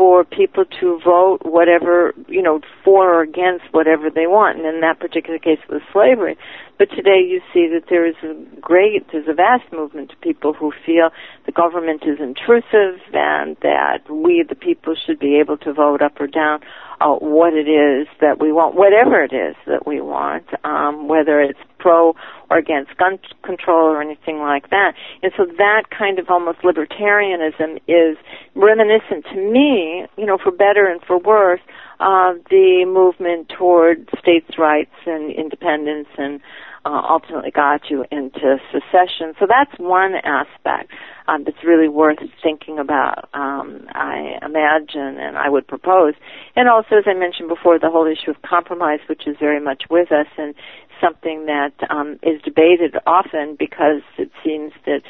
for 0.00 0.24
people 0.24 0.64
to 0.80 0.98
vote 1.04 1.40
whatever, 1.42 2.14
you 2.26 2.40
know, 2.40 2.62
for 2.82 3.16
or 3.16 3.20
against 3.20 3.64
whatever 3.72 4.08
they 4.08 4.26
want. 4.26 4.56
And 4.56 4.66
in 4.66 4.80
that 4.80 4.98
particular 4.98 5.38
case, 5.38 5.58
it 5.62 5.70
was 5.70 5.82
slavery. 5.92 6.38
But 6.78 6.88
today 6.88 7.20
you 7.20 7.42
see 7.52 7.68
that 7.74 7.90
there 7.90 8.06
is 8.06 8.14
a 8.22 8.32
great, 8.62 9.04
there's 9.12 9.28
a 9.28 9.34
vast 9.34 9.70
movement 9.70 10.14
of 10.14 10.20
people 10.22 10.54
who 10.54 10.72
feel 10.86 11.10
the 11.44 11.52
government 11.52 12.04
is 12.06 12.18
intrusive 12.18 12.98
and 13.12 13.58
that 13.60 14.08
we, 14.08 14.42
the 14.48 14.54
people, 14.54 14.94
should 14.94 15.18
be 15.18 15.38
able 15.38 15.58
to 15.58 15.74
vote 15.74 16.00
up 16.00 16.18
or 16.18 16.28
down 16.28 16.60
uh, 17.02 17.12
what 17.16 17.52
it 17.52 17.68
is 17.68 18.08
that 18.22 18.40
we 18.40 18.52
want, 18.52 18.76
whatever 18.76 19.22
it 19.22 19.34
is 19.34 19.54
that 19.66 19.86
we 19.86 20.00
want, 20.00 20.46
um, 20.64 21.08
whether 21.08 21.42
it's 21.42 21.60
pro 21.80 22.14
or 22.50 22.58
against 22.58 22.96
gun 22.96 23.18
control 23.42 23.88
or 23.88 24.00
anything 24.02 24.38
like 24.38 24.70
that. 24.70 24.92
And 25.22 25.32
so 25.36 25.46
that 25.46 25.84
kind 25.96 26.18
of 26.18 26.28
almost 26.28 26.58
libertarianism 26.58 27.80
is 27.88 28.16
reminiscent 28.54 29.24
to 29.32 29.36
me, 29.36 30.06
you 30.16 30.26
know, 30.26 30.38
for 30.38 30.52
better 30.52 30.86
and 30.86 31.00
for 31.02 31.18
worse, 31.18 31.60
of 32.00 32.36
the 32.48 32.84
movement 32.86 33.50
toward 33.56 34.08
states' 34.18 34.58
rights 34.58 34.94
and 35.06 35.32
independence 35.32 36.08
and 36.16 36.40
uh, 36.84 37.02
ultimately 37.08 37.50
got 37.50 37.90
you 37.90 38.04
into 38.10 38.58
secession. 38.72 39.34
So 39.38 39.46
that's 39.48 39.72
one 39.78 40.14
aspect 40.24 40.90
um, 41.28 41.44
that's 41.44 41.64
really 41.64 41.88
worth 41.88 42.18
thinking 42.42 42.78
about. 42.78 43.28
Um, 43.34 43.86
I 43.90 44.38
imagine, 44.42 45.18
and 45.18 45.36
I 45.36 45.48
would 45.48 45.66
propose, 45.66 46.14
and 46.56 46.68
also, 46.68 46.96
as 46.96 47.04
I 47.06 47.14
mentioned 47.14 47.48
before, 47.48 47.78
the 47.78 47.90
whole 47.90 48.06
issue 48.06 48.30
of 48.30 48.40
compromise, 48.42 49.00
which 49.08 49.26
is 49.26 49.36
very 49.38 49.60
much 49.60 49.84
with 49.90 50.10
us 50.10 50.26
and 50.38 50.54
something 51.00 51.46
that 51.46 51.72
um, 51.88 52.18
is 52.22 52.40
debated 52.42 52.96
often 53.06 53.56
because 53.58 54.02
it 54.18 54.30
seems 54.44 54.72
that 54.86 55.02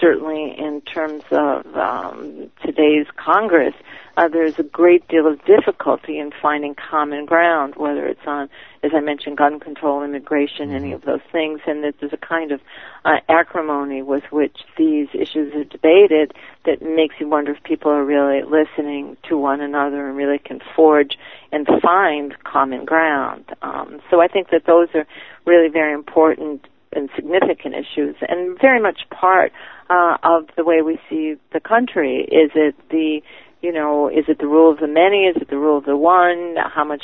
certainly 0.00 0.54
in 0.56 0.80
terms 0.82 1.24
of 1.30 1.66
um, 1.74 2.50
today's 2.64 3.06
Congress, 3.16 3.74
uh, 4.18 4.26
there's 4.26 4.58
a 4.58 4.64
great 4.64 5.06
deal 5.06 5.28
of 5.28 5.38
difficulty 5.44 6.18
in 6.18 6.32
finding 6.42 6.74
common 6.74 7.24
ground, 7.24 7.74
whether 7.76 8.04
it's 8.04 8.26
on, 8.26 8.50
as 8.82 8.90
I 8.92 8.98
mentioned, 8.98 9.36
gun 9.36 9.60
control, 9.60 10.02
immigration, 10.02 10.74
any 10.74 10.92
of 10.92 11.02
those 11.02 11.20
things, 11.30 11.60
and 11.68 11.84
that 11.84 11.94
there's 12.00 12.12
a 12.12 12.16
kind 12.16 12.50
of 12.50 12.60
uh, 13.04 13.18
acrimony 13.28 14.02
with 14.02 14.24
which 14.32 14.56
these 14.76 15.06
issues 15.14 15.54
are 15.54 15.62
debated 15.62 16.32
that 16.64 16.82
makes 16.82 17.14
you 17.20 17.28
wonder 17.28 17.52
if 17.52 17.62
people 17.62 17.92
are 17.92 18.04
really 18.04 18.42
listening 18.42 19.16
to 19.28 19.38
one 19.38 19.60
another 19.60 20.08
and 20.08 20.16
really 20.16 20.40
can 20.40 20.58
forge 20.74 21.16
and 21.52 21.68
find 21.80 22.34
common 22.42 22.84
ground. 22.84 23.44
Um, 23.62 24.00
so 24.10 24.20
I 24.20 24.26
think 24.26 24.50
that 24.50 24.66
those 24.66 24.88
are 24.94 25.06
really 25.46 25.68
very 25.68 25.94
important 25.94 26.66
and 26.92 27.08
significant 27.14 27.74
issues 27.74 28.16
and 28.28 28.58
very 28.60 28.80
much 28.80 29.02
part 29.10 29.52
uh, 29.90 30.16
of 30.22 30.48
the 30.56 30.64
way 30.64 30.82
we 30.82 30.98
see 31.08 31.36
the 31.52 31.60
country. 31.60 32.20
Is 32.20 32.50
it 32.54 32.74
the, 32.90 33.22
you 33.60 33.72
know, 33.72 34.08
is 34.08 34.24
it 34.28 34.38
the 34.38 34.46
rule 34.46 34.72
of 34.72 34.78
the 34.78 34.86
many? 34.86 35.24
Is 35.24 35.36
it 35.40 35.48
the 35.48 35.58
rule 35.58 35.78
of 35.78 35.84
the 35.84 35.96
one? 35.96 36.56
How 36.56 36.84
much 36.84 37.02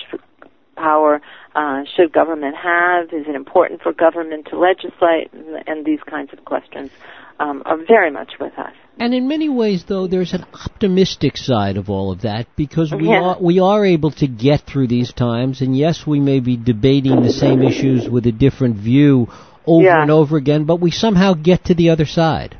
power 0.76 1.20
uh, 1.54 1.82
should 1.96 2.12
government 2.12 2.56
have? 2.56 3.06
Is 3.12 3.26
it 3.28 3.34
important 3.34 3.82
for 3.82 3.92
government 3.92 4.48
to 4.50 4.58
legislate? 4.58 5.32
And, 5.32 5.66
and 5.66 5.84
these 5.84 6.00
kinds 6.08 6.32
of 6.32 6.44
questions 6.44 6.90
um, 7.38 7.62
are 7.64 7.78
very 7.86 8.10
much 8.10 8.32
with 8.38 8.56
us. 8.58 8.72
And 8.98 9.12
in 9.12 9.26
many 9.26 9.48
ways, 9.48 9.84
though, 9.88 10.06
there's 10.06 10.34
an 10.34 10.44
optimistic 10.52 11.36
side 11.36 11.76
of 11.76 11.90
all 11.90 12.12
of 12.12 12.22
that 12.22 12.46
because 12.54 12.92
we 12.92 13.08
yeah. 13.08 13.20
are 13.20 13.36
we 13.40 13.58
are 13.58 13.84
able 13.84 14.12
to 14.12 14.28
get 14.28 14.60
through 14.60 14.86
these 14.86 15.12
times. 15.12 15.60
And 15.60 15.76
yes, 15.76 16.06
we 16.06 16.20
may 16.20 16.38
be 16.38 16.56
debating 16.56 17.22
the 17.22 17.32
same 17.32 17.62
issues 17.62 18.08
with 18.08 18.26
a 18.26 18.32
different 18.32 18.76
view 18.76 19.28
over 19.66 19.84
yeah. 19.84 20.02
and 20.02 20.10
over 20.10 20.36
again, 20.36 20.64
but 20.64 20.80
we 20.80 20.90
somehow 20.90 21.34
get 21.34 21.64
to 21.64 21.74
the 21.74 21.90
other 21.90 22.06
side. 22.06 22.56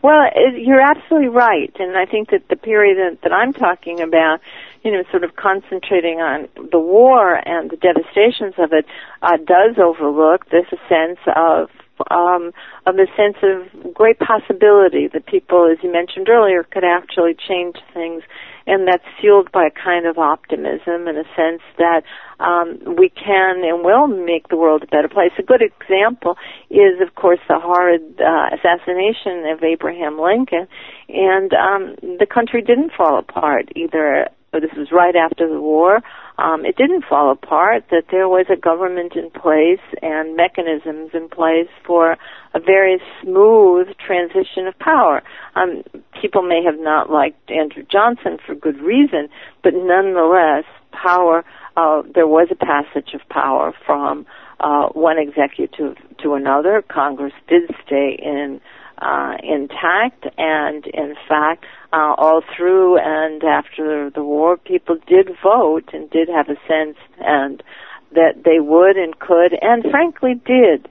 Well, 0.00 0.30
you're 0.56 0.80
absolutely 0.80 1.28
right, 1.28 1.74
and 1.78 1.96
I 1.96 2.06
think 2.06 2.30
that 2.30 2.48
the 2.48 2.56
period 2.56 2.98
that, 2.98 3.22
that 3.22 3.32
I'm 3.32 3.52
talking 3.52 4.00
about, 4.00 4.38
you 4.84 4.92
know, 4.92 5.02
sort 5.10 5.24
of 5.24 5.34
concentrating 5.34 6.20
on 6.20 6.48
the 6.70 6.78
war 6.78 7.34
and 7.34 7.68
the 7.68 7.76
devastations 7.76 8.54
of 8.58 8.72
it, 8.72 8.86
uh, 9.22 9.36
does 9.38 9.76
overlook 9.76 10.48
this 10.50 10.66
sense 10.88 11.18
of 11.34 11.68
um, 12.12 12.52
of 12.86 12.94
a 12.94 13.06
sense 13.16 13.36
of 13.42 13.92
great 13.92 14.20
possibility 14.20 15.08
that 15.08 15.26
people, 15.26 15.68
as 15.70 15.82
you 15.82 15.90
mentioned 15.90 16.28
earlier, 16.28 16.62
could 16.62 16.84
actually 16.84 17.34
change 17.34 17.76
things. 17.92 18.22
And 18.66 18.86
that's 18.86 19.04
fueled 19.20 19.50
by 19.50 19.66
a 19.66 19.70
kind 19.70 20.06
of 20.06 20.18
optimism 20.18 21.08
and 21.08 21.18
a 21.18 21.24
sense 21.34 21.62
that 21.78 22.02
um, 22.40 22.78
we 22.96 23.08
can 23.08 23.64
and 23.64 23.84
will 23.84 24.06
make 24.06 24.48
the 24.48 24.56
world 24.56 24.82
a 24.82 24.86
better 24.86 25.08
place. 25.08 25.32
A 25.38 25.42
good 25.42 25.62
example 25.62 26.36
is, 26.70 27.00
of 27.00 27.14
course, 27.14 27.40
the 27.48 27.58
horrid 27.58 28.20
uh, 28.20 28.54
assassination 28.54 29.46
of 29.52 29.62
Abraham 29.62 30.18
Lincoln, 30.18 30.68
and 31.08 31.52
um, 31.54 31.96
the 32.18 32.26
country 32.26 32.62
didn't 32.62 32.92
fall 32.96 33.18
apart 33.18 33.70
either. 33.76 34.28
This 34.52 34.72
was 34.76 34.88
right 34.90 35.14
after 35.14 35.48
the 35.48 35.60
war 35.60 36.00
um, 36.38 36.64
it 36.64 36.76
didn't 36.76 37.04
fall 37.04 37.32
apart, 37.32 37.84
that 37.90 38.04
there 38.12 38.28
was 38.28 38.46
a 38.48 38.56
government 38.56 39.14
in 39.16 39.28
place 39.30 39.82
and 40.02 40.36
mechanisms 40.36 41.10
in 41.12 41.28
place 41.28 41.68
for 41.84 42.16
a 42.54 42.60
very 42.60 43.00
smooth 43.20 43.88
transition 43.98 44.68
of 44.68 44.78
power. 44.78 45.22
Um, 45.56 45.82
people 46.22 46.42
may 46.42 46.62
have 46.64 46.78
not 46.78 47.10
liked 47.10 47.50
Andrew 47.50 47.82
Johnson 47.90 48.38
for 48.46 48.54
good 48.54 48.78
reason, 48.78 49.28
but 49.64 49.74
nonetheless, 49.74 50.64
power, 50.92 51.44
uh, 51.78 52.02
there 52.12 52.26
was 52.26 52.48
a 52.50 52.56
passage 52.56 53.14
of 53.14 53.20
power 53.28 53.72
from 53.86 54.26
uh, 54.58 54.88
one 54.88 55.16
executive 55.18 55.96
to 56.20 56.34
another. 56.34 56.82
Congress 56.82 57.32
did 57.46 57.70
stay 57.86 58.18
in 58.20 58.60
uh, 59.00 59.36
intact, 59.44 60.26
and 60.36 60.84
in 60.88 61.14
fact, 61.28 61.64
uh, 61.92 62.14
all 62.18 62.42
through 62.56 62.98
and 62.98 63.44
after 63.44 64.10
the 64.10 64.24
war, 64.24 64.56
people 64.56 64.96
did 65.06 65.30
vote 65.40 65.90
and 65.92 66.10
did 66.10 66.28
have 66.28 66.48
a 66.48 66.56
sense 66.66 66.96
and 67.20 67.62
that 68.10 68.42
they 68.44 68.58
would 68.58 68.96
and 68.96 69.16
could, 69.20 69.56
and 69.62 69.84
frankly 69.88 70.34
did 70.44 70.88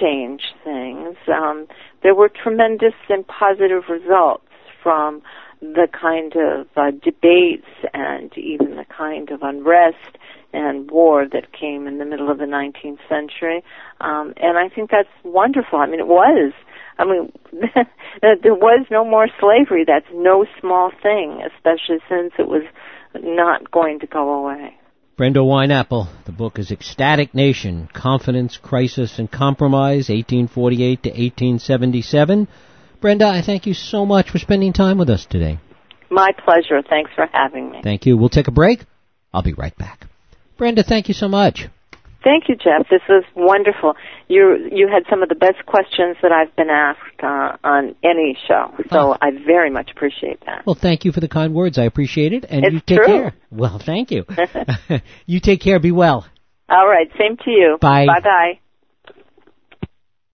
change 0.00 0.42
things. 0.64 1.16
Um, 1.28 1.68
there 2.02 2.14
were 2.14 2.28
tremendous 2.28 2.94
and 3.08 3.24
positive 3.28 3.84
results 3.88 4.42
from 4.82 5.22
the 5.60 5.88
kind 5.92 6.34
of 6.36 6.66
uh, 6.76 6.90
debates 7.02 7.68
and 7.94 8.36
even 8.36 8.76
the 8.76 8.84
kind 8.84 9.30
of 9.30 9.42
unrest 9.42 10.18
and 10.54 10.90
war 10.90 11.26
that 11.30 11.52
came 11.52 11.86
in 11.86 11.98
the 11.98 12.04
middle 12.04 12.30
of 12.30 12.38
the 12.38 12.44
19th 12.44 13.00
century. 13.08 13.62
Um, 14.00 14.32
and 14.36 14.56
I 14.56 14.74
think 14.74 14.90
that's 14.90 15.08
wonderful. 15.24 15.78
I 15.78 15.86
mean, 15.86 16.00
it 16.00 16.06
was. 16.06 16.52
I 16.96 17.04
mean, 17.04 17.32
there 18.22 18.54
was 18.54 18.86
no 18.90 19.04
more 19.04 19.26
slavery. 19.40 19.84
That's 19.86 20.06
no 20.14 20.46
small 20.60 20.90
thing, 21.02 21.42
especially 21.44 21.98
since 22.08 22.32
it 22.38 22.46
was 22.46 22.62
not 23.14 23.70
going 23.70 24.00
to 24.00 24.06
go 24.06 24.32
away. 24.32 24.76
Brenda 25.16 25.40
Wineapple, 25.40 26.08
the 26.24 26.32
book 26.32 26.58
is 26.58 26.72
Ecstatic 26.72 27.34
Nation, 27.34 27.88
Confidence, 27.92 28.56
Crisis, 28.56 29.18
and 29.18 29.30
Compromise, 29.30 30.08
1848 30.08 31.02
to 31.04 31.10
1877. 31.10 32.48
Brenda, 33.00 33.26
I 33.26 33.42
thank 33.42 33.66
you 33.66 33.74
so 33.74 34.06
much 34.06 34.30
for 34.30 34.38
spending 34.38 34.72
time 34.72 34.98
with 34.98 35.10
us 35.10 35.26
today. 35.26 35.60
My 36.10 36.30
pleasure. 36.44 36.82
Thanks 36.88 37.10
for 37.14 37.26
having 37.32 37.70
me. 37.70 37.80
Thank 37.82 38.06
you. 38.06 38.16
We'll 38.16 38.28
take 38.28 38.48
a 38.48 38.52
break. 38.52 38.80
I'll 39.32 39.42
be 39.42 39.52
right 39.52 39.76
back. 39.76 40.06
Brenda, 40.56 40.82
thank 40.82 41.08
you 41.08 41.14
so 41.14 41.28
much. 41.28 41.68
Thank 42.24 42.48
you, 42.48 42.56
Jeff. 42.56 42.88
This 42.90 43.02
was 43.06 43.22
wonderful. 43.36 43.94
You 44.28 44.70
you 44.72 44.88
had 44.88 45.02
some 45.10 45.22
of 45.22 45.28
the 45.28 45.34
best 45.34 45.66
questions 45.66 46.16
that 46.22 46.32
I've 46.32 46.54
been 46.56 46.70
asked 46.70 47.22
uh, 47.22 47.56
on 47.62 47.94
any 48.02 48.36
show, 48.48 48.72
so 48.90 49.12
oh. 49.12 49.16
I 49.20 49.30
very 49.46 49.70
much 49.70 49.90
appreciate 49.90 50.40
that. 50.46 50.64
Well, 50.66 50.78
thank 50.80 51.04
you 51.04 51.12
for 51.12 51.20
the 51.20 51.28
kind 51.28 51.54
words. 51.54 51.76
I 51.76 51.84
appreciate 51.84 52.32
it, 52.32 52.46
and 52.48 52.64
it's 52.64 52.72
you 52.72 52.80
take 52.80 52.96
true. 52.96 53.06
care. 53.06 53.34
Well, 53.50 53.78
thank 53.78 54.10
you. 54.10 54.24
you 55.26 55.40
take 55.40 55.60
care. 55.60 55.78
Be 55.78 55.92
well. 55.92 56.26
All 56.70 56.88
right. 56.88 57.08
Same 57.18 57.36
to 57.44 57.50
you. 57.50 57.76
Bye. 57.78 58.06
Bye 58.06 58.20
bye. 58.20 58.60